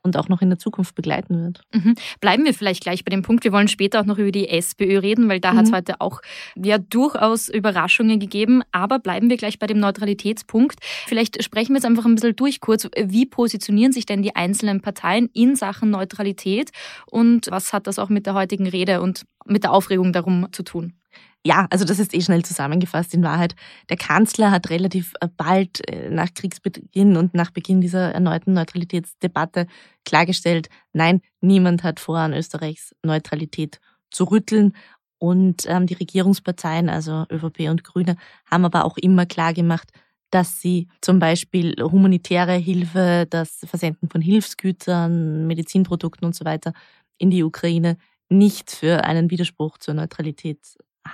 und 0.09 0.17
auch 0.17 0.29
noch 0.29 0.43
in 0.43 0.49
der 0.49 0.59
Zukunft 0.59 0.95
begleiten 0.95 1.45
wird. 1.45 1.61
Mhm. 1.73 1.95
Bleiben 2.21 2.45
wir 2.45 2.55
vielleicht 2.55 2.83
gleich 2.83 3.05
bei 3.05 3.11
dem 3.11 3.23
Punkt. 3.23 3.45
Wir 3.45 3.53
wollen 3.53 3.69
später 3.69 4.01
auch 4.01 4.05
noch 4.05 4.19
über 4.19 4.33
die 4.33 4.49
SPÖ 4.49 4.99
reden, 4.99 5.29
weil 5.29 5.41
da 5.41 5.53
mhm. 5.53 5.59
hat 5.59 5.67
es 5.67 5.73
heute 5.73 6.01
auch 6.01 6.21
ja 6.57 6.79
durchaus 6.79 7.49
Überraschungen 7.49 8.19
gegeben. 8.19 8.63
Aber 8.73 8.99
bleiben 8.99 9.31
wir 9.31 9.37
gleich 9.37 9.59
bei 9.59 9.67
dem 9.67 9.79
Neutralitätspunkt. 9.79 10.81
Vielleicht 11.07 11.43
sprechen 11.43 11.71
wir 11.71 11.77
jetzt 11.77 11.87
einfach 11.87 12.07
ein 12.07 12.15
bisschen 12.15 12.37
durch 12.37 12.61
kurz. 12.61 12.89
Wie 12.99 13.27
positionieren 13.27 13.93
sich 13.93 14.07
denn 14.07 14.23
die 14.23 14.35
einzelnen 14.35 14.81
Parteien 14.81 15.29
in 15.33 15.55
Sachen 15.57 15.91
Neutralität 15.91 16.71
und 17.07 17.51
was 17.51 17.73
hat 17.73 17.87
das 17.87 17.99
auch 17.99 18.09
mit 18.09 18.27
der 18.27 18.35
heutigen 18.35 18.67
Rede 18.67 19.01
und 19.01 19.25
mit 19.47 19.65
der 19.65 19.73
Aufregung 19.73 20.13
darum 20.13 20.49
zu 20.53 20.63
tun? 20.63 20.98
Ja, 21.47 21.67
also 21.71 21.85
das 21.85 21.99
ist 21.99 22.15
eh 22.15 22.21
schnell 22.21 22.45
zusammengefasst 22.45 23.15
in 23.15 23.23
Wahrheit. 23.23 23.55
Der 23.89 23.97
Kanzler 23.97 24.51
hat 24.51 24.71
relativ 24.71 25.15
äh, 25.21 25.29
bald 25.35 25.89
äh, 25.89 26.11
nach 26.11 26.35
Kriegsbeginn 26.35 27.17
und 27.17 27.33
nach 27.35 27.51
Beginn 27.53 27.81
dieser 27.81 28.13
erneuten 28.13 28.55
Neutralitätsdebatte 28.55 29.67
klargestellt, 30.05 30.69
nein, 30.93 31.21
niemand 31.41 31.85
hat 31.85 32.01
vor, 32.01 32.19
an 32.19 32.35
Österreichs 32.35 32.95
Neutralität 33.03 33.81
zu 34.11 34.25
rütteln. 34.25 34.75
Und 35.19 35.65
ähm, 35.67 35.87
die 35.87 35.95
Regierungsparteien, 35.95 36.89
also 36.89 37.25
ÖVP 37.31 37.69
und 37.71 37.83
Grüne, 37.83 38.17
haben 38.51 38.65
aber 38.65 38.85
auch 38.85 38.97
immer 38.99 39.27
klargemacht, 39.27 39.91
dass 40.31 40.61
sie 40.61 40.89
zum 41.01 41.19
Beispiel 41.19 41.75
humanitäre 41.81 42.55
Hilfe, 42.55 43.27
das 43.29 43.61
Versenden 43.65 44.09
von 44.11 44.21
Hilfsgütern, 44.21 45.47
Medizinprodukten 45.47 46.27
und 46.27 46.35
so 46.35 46.45
weiter 46.45 46.73
in 47.17 47.31
die 47.31 47.43
Ukraine 47.43 47.97
nicht 48.29 48.71
für 48.71 49.05
einen 49.05 49.31
Widerspruch 49.31 49.79
zur 49.79 49.95
Neutralität 49.95 50.59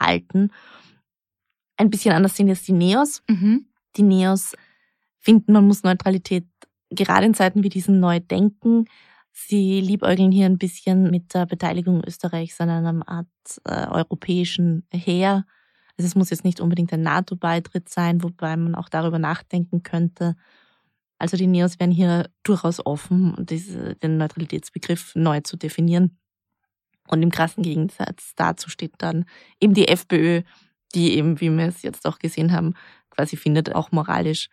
halten. 0.01 0.51
Ein 1.77 1.91
bisschen 1.91 2.15
anders 2.15 2.37
sind 2.37 2.49
jetzt 2.49 2.69
die 2.69 2.73
Neos. 2.73 3.23
Mhm. 3.29 3.67
Die 3.97 4.03
Neos 4.03 4.55
finden, 5.21 5.53
man 5.53 5.67
muss 5.67 5.83
Neutralität 5.83 6.47
gerade 6.91 7.27
in 7.27 7.35
Zeiten 7.35 7.63
wie 7.63 7.69
diesen 7.69 8.01
neu 8.01 8.21
denken. 8.21 8.87
Sie 9.33 9.81
liebäugeln 9.81 10.31
hier 10.31 10.47
ein 10.47 10.59
bisschen 10.59 11.11
mit 11.11 11.35
der 11.35 11.47
Beteiligung 11.47 12.03
Österreichs 12.07 12.61
an 12.61 12.71
einer 12.71 13.09
Art 13.09 13.27
äh, 13.65 13.89
europäischen 13.89 14.87
Heer. 14.93 15.45
Also 15.97 16.07
es 16.07 16.15
muss 16.15 16.31
jetzt 16.31 16.45
nicht 16.45 16.61
unbedingt 16.61 16.93
ein 16.93 17.03
NATO-Beitritt 17.03 17.89
sein, 17.89 18.23
wobei 18.23 18.57
man 18.57 18.75
auch 18.75 18.89
darüber 18.89 19.19
nachdenken 19.19 19.83
könnte. 19.83 20.37
Also 21.19 21.37
die 21.37 21.47
Neos 21.47 21.81
wären 21.81 21.91
hier 21.91 22.29
durchaus 22.43 22.85
offen, 22.85 23.35
diese, 23.39 23.97
den 23.97 24.19
Neutralitätsbegriff 24.19 25.15
neu 25.15 25.41
zu 25.41 25.57
definieren. 25.57 26.19
Und 27.08 27.23
im 27.23 27.30
krassen 27.30 27.62
Gegensatz 27.62 28.34
dazu 28.37 28.70
steht 28.70 28.94
dann 28.99 29.26
eben 29.61 29.75
die 29.75 29.88
FPÖ, 29.88 30.42
die 30.94 31.16
eben, 31.16 31.40
wie 31.40 31.50
wir 31.50 31.66
es 31.66 31.82
jetzt 31.82 32.06
auch 32.06 32.18
gesehen 32.18 32.52
haben, 32.52 32.75
quasi 33.11 33.37
findet, 33.37 33.75
auch 33.75 33.92
moralisch 33.92 34.49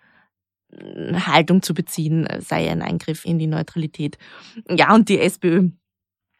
äh, 0.71 1.13
Haltung 1.13 1.61
zu 1.61 1.73
beziehen, 1.73 2.27
sei 2.39 2.69
ein 2.69 2.81
Eingriff 2.81 3.25
in 3.25 3.39
die 3.39 3.47
Neutralität. 3.47 4.17
Ja, 4.69 4.93
und 4.93 5.09
die 5.09 5.19
SPÖ 5.19 5.69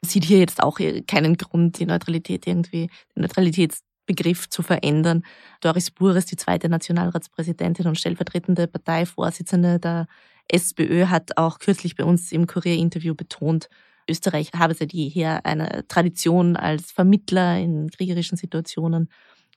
sieht 0.03 0.25
hier 0.25 0.39
jetzt 0.39 0.61
auch 0.61 0.79
keinen 1.07 1.37
Grund, 1.37 1.79
die 1.79 1.85
Neutralität 1.85 2.47
irgendwie, 2.47 2.89
den 3.15 3.21
Neutralitätsbegriff 3.21 4.49
zu 4.49 4.63
verändern. 4.63 5.23
Doris 5.61 5.91
Bures, 5.91 6.25
die 6.25 6.37
zweite 6.37 6.69
Nationalratspräsidentin 6.69 7.87
und 7.87 7.99
stellvertretende 7.99 8.67
Parteivorsitzende 8.67 9.79
der 9.79 10.07
SPÖ, 10.47 11.05
hat 11.07 11.37
auch 11.37 11.59
kürzlich 11.59 11.95
bei 11.95 12.03
uns 12.03 12.31
im 12.31 12.47
Kurier-Interview 12.47 13.13
betont, 13.13 13.69
Österreich 14.10 14.51
habe 14.55 14.74
seit 14.74 14.93
jeher 14.93 15.46
eine 15.46 15.86
Tradition 15.88 16.55
als 16.55 16.91
Vermittler 16.91 17.58
in 17.60 17.89
kriegerischen 17.89 18.38
Situationen, 18.38 19.10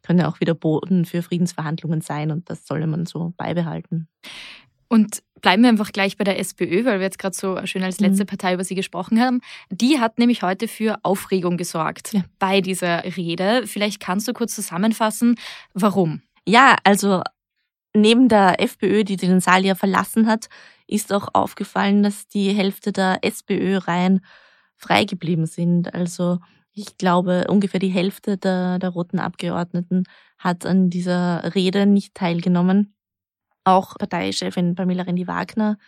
können 0.03 0.19
ja 0.21 0.29
auch 0.29 0.41
wieder 0.41 0.55
Boden 0.55 1.05
für 1.05 1.23
Friedensverhandlungen 1.23 2.01
sein 2.01 2.31
und 2.31 2.51
das 2.51 2.67
solle 2.67 2.87
man 2.87 3.07
so 3.07 3.33
beibehalten. 3.37 4.09
Und 4.89 5.23
bleiben 5.41 5.63
wir 5.63 5.71
einfach 5.71 5.93
gleich 5.93 6.17
bei 6.17 6.25
der 6.25 6.39
SPÖ, 6.39 6.85
weil 6.85 6.99
wir 6.99 7.07
jetzt 7.07 7.19
gerade 7.19 7.35
so 7.35 7.59
schön 7.67 7.83
als 7.83 8.01
letzte 8.01 8.25
mhm. 8.25 8.29
Partei 8.29 8.55
über 8.55 8.65
sie 8.65 8.75
gesprochen 8.75 9.21
haben. 9.21 9.41
Die 9.71 9.99
hat 9.99 10.19
nämlich 10.19 10.43
heute 10.43 10.69
für 10.69 10.99
Aufregung 11.03 11.57
gesorgt 11.57 12.13
ja. 12.13 12.23
bei 12.39 12.61
dieser 12.61 13.05
Rede. 13.17 13.67
Vielleicht 13.67 14.01
kannst 14.01 14.29
du 14.29 14.33
kurz 14.33 14.55
zusammenfassen, 14.55 15.37
warum? 15.73 16.23
Ja, 16.47 16.77
also 16.85 17.23
neben 17.95 18.29
der 18.29 18.61
FPÖ, 18.61 19.05
die 19.05 19.17
den 19.17 19.41
Saal 19.41 19.65
ja 19.65 19.75
verlassen 19.75 20.27
hat, 20.27 20.49
ist 20.87 21.13
auch 21.13 21.29
aufgefallen, 21.33 22.03
dass 22.03 22.29
die 22.29 22.53
Hälfte 22.53 22.93
der 22.93 23.19
SPÖ-Reihen 23.23 24.21
frei 24.77 25.05
geblieben 25.05 25.47
sind. 25.47 25.95
Also 25.95 26.39
ich 26.73 26.99
glaube, 26.99 27.47
ungefähr 27.49 27.81
die 27.81 27.89
Hälfte 27.89 28.37
der, 28.37 28.79
der 28.79 28.91
roten 28.91 29.19
Abgeordneten 29.19 30.05
hat 30.39 30.67
an 30.67 30.91
dieser 30.91 31.55
Rede 31.55 31.87
nicht 31.87 32.15
teilgenommen. 32.15 32.95
Auch 33.65 33.97
Parteichefin 33.99 34.75
Pamela 34.75 35.05
Rendi-Wagner, 35.05 35.79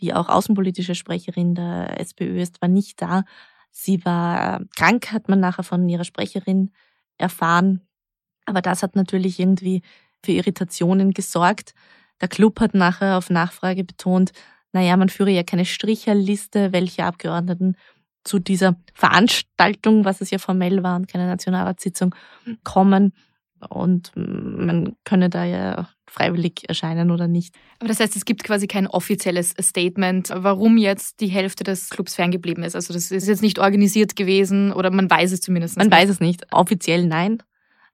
die 0.00 0.14
auch 0.14 0.28
außenpolitische 0.28 0.94
Sprecherin 0.94 1.54
der 1.54 2.00
SPÖ 2.00 2.40
ist, 2.40 2.62
war 2.62 2.68
nicht 2.68 3.02
da. 3.02 3.24
Sie 3.70 4.04
war 4.04 4.62
krank, 4.76 5.12
hat 5.12 5.28
man 5.28 5.40
nachher 5.40 5.62
von 5.64 5.88
ihrer 5.88 6.04
Sprecherin 6.04 6.72
erfahren. 7.18 7.82
Aber 8.46 8.62
das 8.62 8.82
hat 8.82 8.96
natürlich 8.96 9.38
irgendwie 9.40 9.82
für 10.24 10.32
Irritationen 10.32 11.12
gesorgt. 11.12 11.74
Der 12.20 12.28
Club 12.28 12.60
hat 12.60 12.74
nachher 12.74 13.18
auf 13.18 13.30
Nachfrage 13.30 13.84
betont, 13.84 14.32
naja, 14.72 14.96
man 14.96 15.08
führe 15.08 15.30
ja 15.30 15.42
keine 15.42 15.64
Stricherliste, 15.64 16.72
welche 16.72 17.04
Abgeordneten 17.04 17.76
zu 18.24 18.38
dieser 18.38 18.76
Veranstaltung, 18.94 20.04
was 20.04 20.20
es 20.20 20.30
ja 20.30 20.38
formell 20.38 20.82
war 20.82 20.96
und 20.96 21.08
keine 21.08 21.26
Nationalratssitzung, 21.26 22.14
kommen. 22.64 23.12
Und 23.70 24.12
man 24.14 24.96
könne 25.04 25.30
da 25.30 25.44
ja 25.44 25.88
freiwillig 26.06 26.68
erscheinen 26.68 27.10
oder 27.10 27.26
nicht. 27.26 27.54
Aber 27.78 27.88
das 27.88 28.00
heißt, 28.00 28.16
es 28.16 28.24
gibt 28.24 28.44
quasi 28.44 28.66
kein 28.66 28.86
offizielles 28.86 29.54
Statement, 29.60 30.30
warum 30.34 30.76
jetzt 30.76 31.20
die 31.20 31.28
Hälfte 31.28 31.64
des 31.64 31.88
Clubs 31.90 32.14
ferngeblieben 32.14 32.62
ist. 32.62 32.74
Also 32.74 32.92
das 32.92 33.10
ist 33.10 33.28
jetzt 33.28 33.42
nicht 33.42 33.58
organisiert 33.58 34.14
gewesen 34.14 34.72
oder 34.72 34.90
man 34.90 35.10
weiß 35.10 35.32
es 35.32 35.40
zumindest. 35.40 35.76
Man 35.76 35.88
nicht. 35.88 35.96
weiß 35.96 36.10
es 36.10 36.20
nicht. 36.20 36.52
Offiziell 36.52 37.06
nein. 37.06 37.42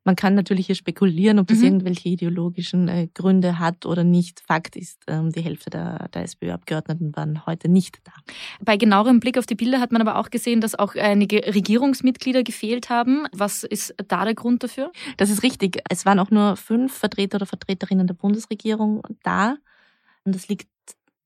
Man 0.04 0.16
kann 0.16 0.34
natürlich 0.34 0.66
hier 0.66 0.74
spekulieren, 0.74 1.38
ob 1.38 1.46
das 1.46 1.58
mhm. 1.58 1.64
irgendwelche 1.64 2.08
ideologischen 2.08 2.88
äh, 2.88 3.08
Gründe 3.14 3.58
hat 3.60 3.86
oder 3.86 4.02
nicht. 4.02 4.40
Fakt 4.40 4.74
ist, 4.74 5.00
ähm, 5.06 5.30
die 5.30 5.42
Hälfte 5.42 5.70
der, 5.70 6.08
der 6.08 6.22
SPÖ-Abgeordneten 6.24 7.14
waren 7.14 7.46
heute 7.46 7.68
nicht 7.68 8.00
da. 8.04 8.12
Bei 8.60 8.76
genauerem 8.76 9.20
Blick 9.20 9.38
auf 9.38 9.46
die 9.46 9.54
Bilder 9.54 9.80
hat 9.80 9.92
man 9.92 10.00
aber 10.00 10.18
auch 10.18 10.30
gesehen, 10.30 10.60
dass 10.60 10.74
auch 10.74 10.96
einige 10.96 11.36
Regierungsmitglieder 11.54 12.42
gefehlt 12.42 12.90
haben. 12.90 13.26
Was 13.32 13.62
ist 13.62 13.94
da 14.08 14.24
der 14.24 14.34
Grund 14.34 14.64
dafür? 14.64 14.90
Das 15.18 15.30
ist 15.30 15.44
richtig. 15.44 15.80
Es 15.88 16.04
waren 16.04 16.18
auch 16.18 16.30
nur 16.30 16.56
fünf 16.56 16.92
Vertreter 16.92 17.36
oder 17.36 17.46
Vertreterinnen 17.46 18.08
der 18.08 18.14
Bundesregierung 18.14 19.02
da. 19.22 19.56
Und 20.24 20.34
das 20.34 20.48
liegt 20.48 20.68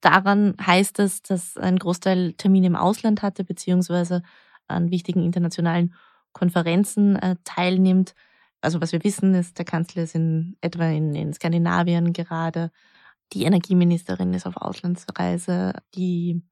daran, 0.02 0.54
heißt 0.64 0.98
es, 0.98 1.22
dass 1.22 1.56
ein 1.56 1.78
Großteil 1.78 2.34
Termine 2.34 2.66
im 2.66 2.76
Ausland 2.76 3.22
hatte, 3.22 3.42
beziehungsweise 3.42 4.22
an 4.68 4.90
wichtigen 4.90 5.22
internationalen 5.22 5.94
Konferenzen 6.32 7.16
äh, 7.16 7.36
teilnimmt 7.44 8.14
also 8.66 8.80
was 8.80 8.90
wir 8.90 9.04
wissen, 9.04 9.32
ist, 9.34 9.58
der 9.58 9.64
Kanzler 9.64 10.02
ist 10.02 10.16
in, 10.16 10.56
etwa 10.60 10.86
in, 10.88 11.14
in 11.14 11.32
Skandinavien 11.32 12.12
gerade. 12.12 12.72
Die 13.32 13.44
Energieministerin 13.44 14.34
ist 14.34 14.44
auf 14.44 14.56
Auslandsreise. 14.56 15.72
Die 15.94 16.42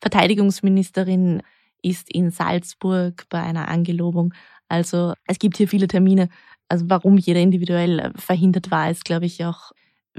Verteidigungsministerin 0.00 1.42
ist 1.82 2.10
in 2.10 2.30
Salzburg 2.30 3.26
bei 3.28 3.42
einer 3.42 3.68
Angelobung. 3.68 4.32
Also 4.68 5.12
es 5.26 5.38
gibt 5.38 5.58
hier 5.58 5.68
viele 5.68 5.88
Termine. 5.88 6.30
Also 6.68 6.86
warum 6.88 7.18
jeder 7.18 7.40
individuell 7.40 8.12
verhindert 8.16 8.70
war, 8.70 8.90
ist, 8.90 9.04
glaube 9.04 9.26
ich, 9.26 9.44
auch 9.44 9.72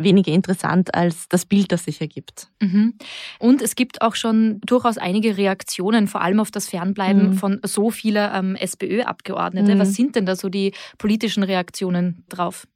weniger 0.03 0.32
interessant 0.32 0.94
als 0.96 1.27
das 1.29 1.46
Bild, 1.46 1.72
das 1.72 1.86
sich 1.86 2.01
ergibt. 2.01 2.48
Mhm. 2.62 2.96
Und 3.39 3.62
es 3.62 3.75
gibt 3.75 4.01
auch 4.01 4.15
schon 4.15 4.60
durchaus 4.62 4.98
einige 4.98 5.38
Reaktionen, 5.38 6.08
vor 6.08 6.22
allem 6.22 6.39
auf 6.39 6.51
das 6.51 6.68
Fernbleiben 6.68 7.29
mhm. 7.29 7.34
von 7.34 7.60
so 7.63 7.91
vieler 7.91 8.34
ähm, 8.34 8.56
SPÖ-Abgeordnete. 8.56 9.75
Mhm. 9.75 9.79
Was 9.79 9.94
sind 9.94 10.15
denn 10.15 10.25
da 10.25 10.36
so 10.36 10.50
die 10.50 10.74
politischen 10.98 11.44
Reaktionen 11.44 12.24
drauf? 12.29 12.68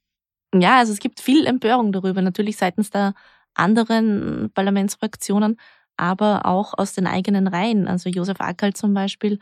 Ja, 0.54 0.78
also 0.78 0.94
es 0.94 1.00
gibt 1.00 1.20
viel 1.20 1.46
Empörung 1.48 1.92
darüber, 1.92 2.22
natürlich 2.22 2.58
seitens 2.58 2.90
der 2.90 3.14
anderen 3.56 4.52
Parlamentsfraktionen, 4.54 5.58
aber 5.98 6.46
auch 6.46 6.74
aus 6.78 6.94
den 6.94 7.08
eigenen 7.08 7.48
Reihen. 7.48 7.88
Also 7.88 8.10
Josef 8.10 8.40
Ackerl 8.40 8.74
zum 8.74 8.94
Beispiel, 8.94 9.40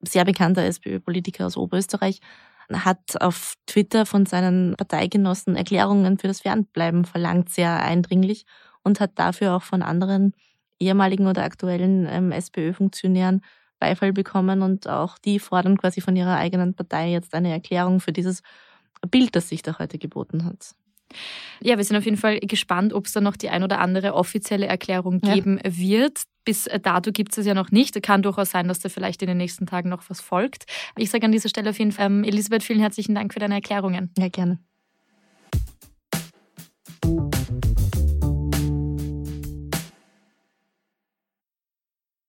sehr 0.00 0.24
bekannter 0.24 0.64
SPÖ-Politiker 0.64 1.46
aus 1.46 1.56
Oberösterreich, 1.56 2.20
hat 2.72 3.20
auf 3.20 3.54
Twitter 3.66 4.06
von 4.06 4.26
seinen 4.26 4.74
Parteigenossen 4.76 5.56
Erklärungen 5.56 6.18
für 6.18 6.28
das 6.28 6.40
Fernbleiben 6.40 7.04
verlangt, 7.04 7.50
sehr 7.50 7.82
eindringlich 7.82 8.44
und 8.82 9.00
hat 9.00 9.12
dafür 9.16 9.54
auch 9.54 9.62
von 9.62 9.82
anderen 9.82 10.34
ehemaligen 10.78 11.26
oder 11.26 11.44
aktuellen 11.44 12.06
ähm, 12.10 12.32
SPÖ-Funktionären 12.32 13.42
Beifall 13.78 14.12
bekommen 14.12 14.62
und 14.62 14.88
auch 14.88 15.18
die 15.18 15.40
fordern 15.40 15.76
quasi 15.76 16.00
von 16.00 16.14
ihrer 16.14 16.36
eigenen 16.36 16.74
Partei 16.74 17.10
jetzt 17.10 17.34
eine 17.34 17.50
Erklärung 17.50 17.98
für 18.00 18.12
dieses 18.12 18.42
Bild, 19.10 19.34
das 19.34 19.48
sich 19.48 19.62
da 19.62 19.78
heute 19.78 19.98
geboten 19.98 20.44
hat. 20.44 20.74
Ja, 21.60 21.76
wir 21.76 21.84
sind 21.84 21.96
auf 21.96 22.04
jeden 22.04 22.16
Fall 22.16 22.40
gespannt, 22.40 22.92
ob 22.92 23.06
es 23.06 23.12
da 23.12 23.20
noch 23.20 23.36
die 23.36 23.48
ein 23.48 23.62
oder 23.62 23.80
andere 23.80 24.14
offizielle 24.14 24.66
Erklärung 24.66 25.20
geben 25.20 25.60
ja. 25.64 25.76
wird. 25.76 26.22
Bis 26.44 26.68
dato 26.82 27.12
gibt 27.12 27.36
es 27.36 27.46
ja 27.46 27.54
noch 27.54 27.70
nicht. 27.70 28.02
Kann 28.02 28.22
durchaus 28.22 28.50
sein, 28.50 28.66
dass 28.66 28.80
da 28.80 28.88
vielleicht 28.88 29.22
in 29.22 29.28
den 29.28 29.36
nächsten 29.36 29.66
Tagen 29.66 29.88
noch 29.88 30.02
was 30.08 30.20
folgt. 30.20 30.64
Ich 30.96 31.10
sage 31.10 31.24
an 31.24 31.32
dieser 31.32 31.48
Stelle 31.48 31.70
auf 31.70 31.78
jeden 31.78 31.92
Fall, 31.92 32.06
ähm, 32.06 32.24
Elisabeth, 32.24 32.64
vielen 32.64 32.80
herzlichen 32.80 33.14
Dank 33.14 33.32
für 33.32 33.40
deine 33.40 33.54
Erklärungen. 33.54 34.10
Ja, 34.18 34.28
gerne. 34.28 34.58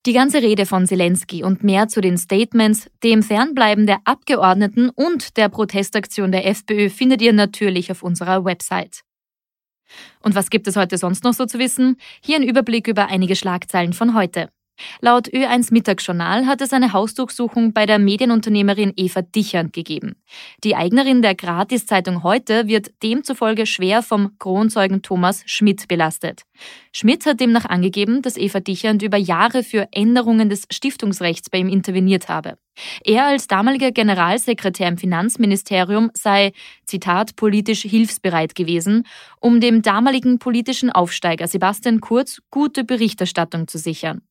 Die 0.06 0.12
ganze 0.12 0.42
Rede 0.42 0.66
von 0.66 0.86
Zelensky 0.86 1.46
und 1.46 1.64
mehr 1.64 1.88
zu 1.88 2.02
den 2.02 2.18
Statements, 2.18 2.90
dem 3.06 3.24
Fernbleiben 3.24 3.88
der 3.88 4.02
Abgeordneten 4.04 4.90
und 4.90 5.38
der 5.38 5.48
Protestaktion 5.48 6.34
der 6.34 6.46
FPÖ 6.46 6.90
findet 6.90 7.22
ihr 7.22 7.32
natürlich 7.32 7.90
auf 7.90 8.04
unserer 8.04 8.44
Website. 8.44 9.04
Und 10.22 10.36
was 10.36 10.50
gibt 10.50 10.68
es 10.68 10.76
heute 10.76 10.98
sonst 10.98 11.24
noch 11.24 11.32
so 11.32 11.46
zu 11.46 11.58
wissen? 11.58 11.96
Hier 12.22 12.36
ein 12.36 12.44
Überblick 12.44 12.90
über 12.90 13.08
einige 13.08 13.38
Schlagzeilen 13.38 13.94
von 13.94 14.14
heute. 14.14 14.50
Laut 15.00 15.30
Ö1 15.30 15.72
Mittagsjournal 15.72 16.48
hat 16.48 16.60
es 16.60 16.74
eine 16.74 16.92
Hausdurchsuchung 16.92 17.72
bei 17.72 17.86
der 17.86 18.00
Medienunternehmerin 18.00 18.92
Eva 18.98 19.22
Dichern 19.22 19.72
gegeben. 19.72 20.16
Die 20.66 20.76
Eignerin 20.76 21.22
der 21.22 21.36
Gratiszeitung 21.36 22.24
heute 22.24 22.68
wird 22.68 22.92
demzufolge 23.04 23.66
schwer 23.66 24.02
vom 24.02 24.38
Kronzeugen 24.40 25.02
Thomas 25.02 25.44
Schmidt 25.46 25.88
belastet. 25.88 26.42
Schmidt 26.92 27.26
hat 27.26 27.40
demnach 27.40 27.66
angegeben, 27.66 28.22
dass 28.22 28.38
Eva 28.38 28.60
Dichand 28.60 29.02
über 29.02 29.18
Jahre 29.18 29.64
für 29.64 29.88
Änderungen 29.92 30.50
des 30.50 30.66
Stiftungsrechts 30.72 31.50
bei 31.50 31.58
ihm 31.58 31.70
interveniert 31.70 32.30
habe. 32.30 32.58
Er 33.04 33.26
als 33.26 33.48
damaliger 33.48 33.92
Generalsekretär 33.92 34.88
im 34.88 34.98
Finanzministerium 34.98 36.12
sei, 36.14 36.52
Zitat, 36.86 37.36
politisch 37.36 37.82
hilfsbereit 37.82 38.56
gewesen, 38.56 39.06
um 39.40 39.60
dem 39.60 39.82
damaligen 39.82 40.40
politischen 40.40 40.92
Aufsteiger 40.92 41.48
Sebastian 41.48 42.00
Kurz 42.00 42.40
gute 42.52 42.84
Berichterstattung 42.84 43.68
zu 43.68 43.78
sichern. 43.78 44.22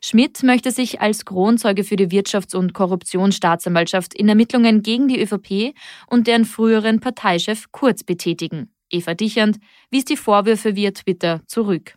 Schmidt 0.00 0.42
möchte 0.42 0.70
sich 0.70 1.00
als 1.00 1.24
Kronzeuge 1.24 1.84
für 1.84 1.96
die 1.96 2.08
Wirtschafts- 2.08 2.54
und 2.56 2.74
Korruptionsstaatsanwaltschaft 2.74 4.14
in 4.14 4.28
Ermittlungen 4.28 4.82
gegen 4.82 5.08
die 5.08 5.20
ÖVP 5.20 5.74
und 6.06 6.26
deren 6.26 6.44
früheren 6.44 7.00
Parteichef 7.00 7.72
Kurz 7.72 8.04
betätigen. 8.04 8.70
Eva 8.92 9.14
Dichand 9.14 9.58
wies 9.90 10.04
die 10.04 10.16
Vorwürfe 10.16 10.76
via 10.76 10.92
Twitter 10.92 11.40
zurück. 11.46 11.94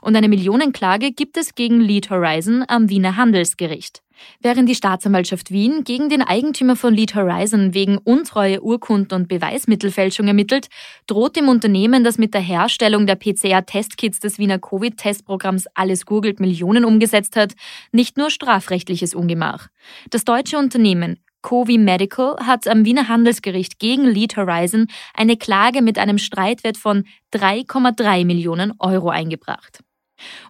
Und 0.00 0.14
eine 0.14 0.28
Millionenklage 0.28 1.10
gibt 1.10 1.36
es 1.36 1.54
gegen 1.54 1.80
Lead 1.80 2.10
Horizon 2.10 2.64
am 2.68 2.88
Wiener 2.90 3.16
Handelsgericht. 3.16 4.04
Während 4.40 4.68
die 4.68 4.76
Staatsanwaltschaft 4.76 5.50
Wien 5.50 5.82
gegen 5.82 6.08
den 6.08 6.22
Eigentümer 6.22 6.76
von 6.76 6.94
Lead 6.94 7.16
Horizon 7.16 7.74
wegen 7.74 7.98
untreue 7.98 8.62
Urkunden 8.62 9.16
und 9.18 9.28
Beweismittelfälschung 9.28 10.28
ermittelt, 10.28 10.68
droht 11.08 11.34
dem 11.34 11.48
Unternehmen, 11.48 12.04
das 12.04 12.16
mit 12.16 12.32
der 12.32 12.40
Herstellung 12.40 13.06
der 13.06 13.16
PCR-Testkits 13.16 14.20
des 14.20 14.38
Wiener 14.38 14.60
Covid-Testprogramms 14.60 15.66
Alles 15.74 16.06
Googelt 16.06 16.38
Millionen 16.38 16.84
umgesetzt 16.84 17.34
hat, 17.34 17.54
nicht 17.90 18.16
nur 18.16 18.30
strafrechtliches 18.30 19.14
Ungemach. 19.14 19.68
Das 20.10 20.24
deutsche 20.24 20.58
Unternehmen 20.58 21.18
Covi 21.44 21.76
Medical 21.76 22.38
hat 22.40 22.66
am 22.66 22.86
Wiener 22.86 23.08
Handelsgericht 23.08 23.78
gegen 23.78 24.06
Lead 24.06 24.36
Horizon 24.36 24.86
eine 25.12 25.36
Klage 25.36 25.82
mit 25.82 25.98
einem 25.98 26.16
Streitwert 26.16 26.78
von 26.78 27.04
3,3 27.34 28.24
Millionen 28.24 28.72
Euro 28.78 29.10
eingebracht. 29.10 29.80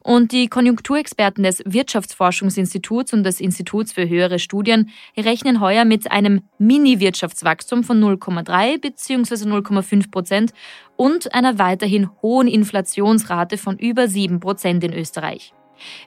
Und 0.03 0.31
die 0.31 0.47
Konjunkturexperten 0.47 1.43
des 1.43 1.63
Wirtschaftsforschungsinstituts 1.67 3.13
und 3.13 3.25
des 3.25 3.41
Instituts 3.41 3.93
für 3.93 4.09
höhere 4.09 4.39
Studien 4.39 4.91
rechnen 5.17 5.61
heuer 5.61 5.85
mit 5.85 6.13
einem 6.13 6.43
Mini-Wirtschaftswachstum 6.59 7.83
von 7.83 8.01
0,3 8.01 8.81
bzw. 8.81 9.35
0,5 9.49 10.13
Prozent 10.13 10.53
und 10.97 11.35
einer 11.35 11.59
weiterhin 11.59 12.09
hohen 12.23 12.47
Inflationsrate 12.47 13.59
von 13.59 13.79
über 13.79 14.07
7 14.07 14.39
Prozent 14.39 14.85
in 14.85 14.93
Österreich. 14.93 15.55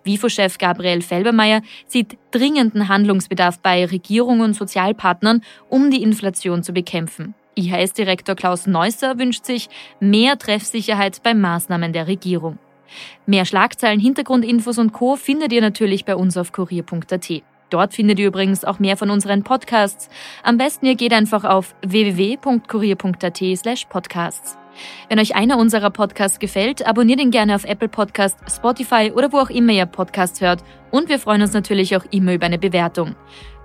WIFO-Chef 0.03 0.57
Gabriel 0.57 1.01
Felbermeier 1.01 1.61
sieht 1.85 2.17
dringenden 2.31 2.87
Handlungsbedarf 2.87 3.59
bei 3.59 3.85
Regierungen 3.85 4.41
und 4.41 4.53
Sozialpartnern, 4.53 5.41
um 5.69 5.91
die 5.91 6.03
Inflation 6.03 6.63
zu 6.63 6.73
bekämpfen. 6.73 7.35
IHS-Direktor 7.55 8.35
Klaus 8.35 8.67
Neusser 8.67 9.17
wünscht 9.17 9.45
sich 9.45 9.69
mehr 9.99 10.37
Treffsicherheit 10.37 11.23
bei 11.23 11.33
Maßnahmen 11.33 11.91
der 11.91 12.07
Regierung. 12.07 12.59
Mehr 13.25 13.45
Schlagzeilen, 13.45 13.99
Hintergrundinfos 13.99 14.77
und 14.77 14.93
Co. 14.93 15.15
findet 15.15 15.51
ihr 15.51 15.61
natürlich 15.61 16.05
bei 16.05 16.15
uns 16.15 16.37
auf 16.37 16.51
kurier.at. 16.51 17.43
Dort 17.69 17.93
findet 17.93 18.19
ihr 18.19 18.27
übrigens 18.27 18.63
auch 18.63 18.79
mehr 18.79 18.95
von 18.95 19.09
unseren 19.09 19.43
Podcasts. 19.43 20.09
Am 20.43 20.57
besten 20.57 20.85
ihr 20.85 20.95
geht 20.95 21.11
einfach 21.11 21.43
auf 21.43 21.75
www.kurier.at 21.85 23.43
slash 23.57 23.85
podcasts. 23.85 24.57
Wenn 25.09 25.19
euch 25.19 25.35
einer 25.35 25.57
unserer 25.57 25.89
Podcasts 25.89 26.39
gefällt, 26.39 26.85
abonniert 26.85 27.19
ihn 27.19 27.31
gerne 27.31 27.55
auf 27.55 27.65
Apple 27.65 27.87
Podcast, 27.87 28.37
Spotify 28.49 29.11
oder 29.15 29.31
wo 29.31 29.37
auch 29.37 29.49
immer 29.49 29.73
ihr 29.73 29.85
Podcasts 29.85 30.41
hört. 30.41 30.63
Und 30.91 31.09
wir 31.09 31.19
freuen 31.19 31.41
uns 31.41 31.53
natürlich 31.53 31.95
auch 31.95 32.05
immer 32.11 32.33
über 32.33 32.45
eine 32.45 32.59
Bewertung. 32.59 33.15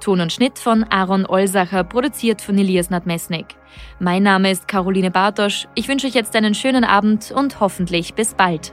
Ton 0.01 0.21
und 0.21 0.33
Schnitt 0.33 0.59
von 0.59 0.85
Aaron 0.85 1.27
Olsacher, 1.27 1.85
produziert 1.85 2.43
von 2.43 2.59
Elias 2.59 2.91
Nadmesnik. 2.91 3.55
Mein 4.01 4.25
Name 4.25 4.51
ist 4.51 4.67
Caroline 4.67 5.11
Bartosch. 5.11 5.69
Ich 5.75 5.89
wünsche 5.89 6.07
euch 6.09 6.15
jetzt 6.15 6.35
einen 6.35 6.55
schönen 6.55 6.85
Abend 6.85 7.31
und 7.31 7.61
hoffentlich 7.61 8.15
bis 8.15 8.35
bald. 8.35 8.73